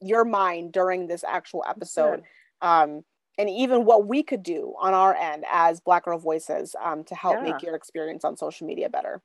[0.00, 2.22] your mind during this actual episode
[2.62, 3.04] um
[3.38, 7.14] and even what we could do on our end as black girl voices um, to
[7.14, 7.52] help yeah.
[7.52, 9.20] make your experience on social media better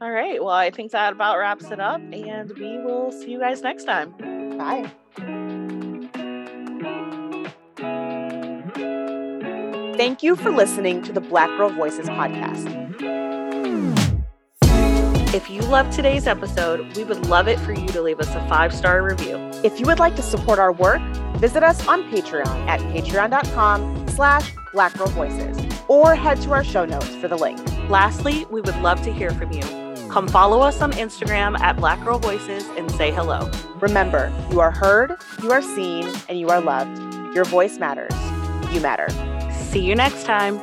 [0.00, 3.38] all right well i think that about wraps it up and we will see you
[3.38, 4.12] guys next time
[4.56, 4.90] bye
[9.96, 12.66] Thank you for listening to the Black Girl Voices podcast.
[15.34, 18.46] If you loved today's episode, we would love it for you to leave us a
[18.46, 19.36] five star review.
[19.64, 21.00] If you would like to support our work,
[21.38, 27.28] visit us on Patreon at patreon.com slash blackgirlvoices or head to our show notes for
[27.28, 27.58] the link.
[27.88, 29.62] Lastly, we would love to hear from you.
[30.10, 33.50] Come follow us on Instagram at Black Girl Voices and say hello.
[33.80, 37.02] Remember, you are heard, you are seen, and you are loved.
[37.34, 38.14] Your voice matters.
[38.72, 39.08] You matter.
[39.52, 40.58] See you next time.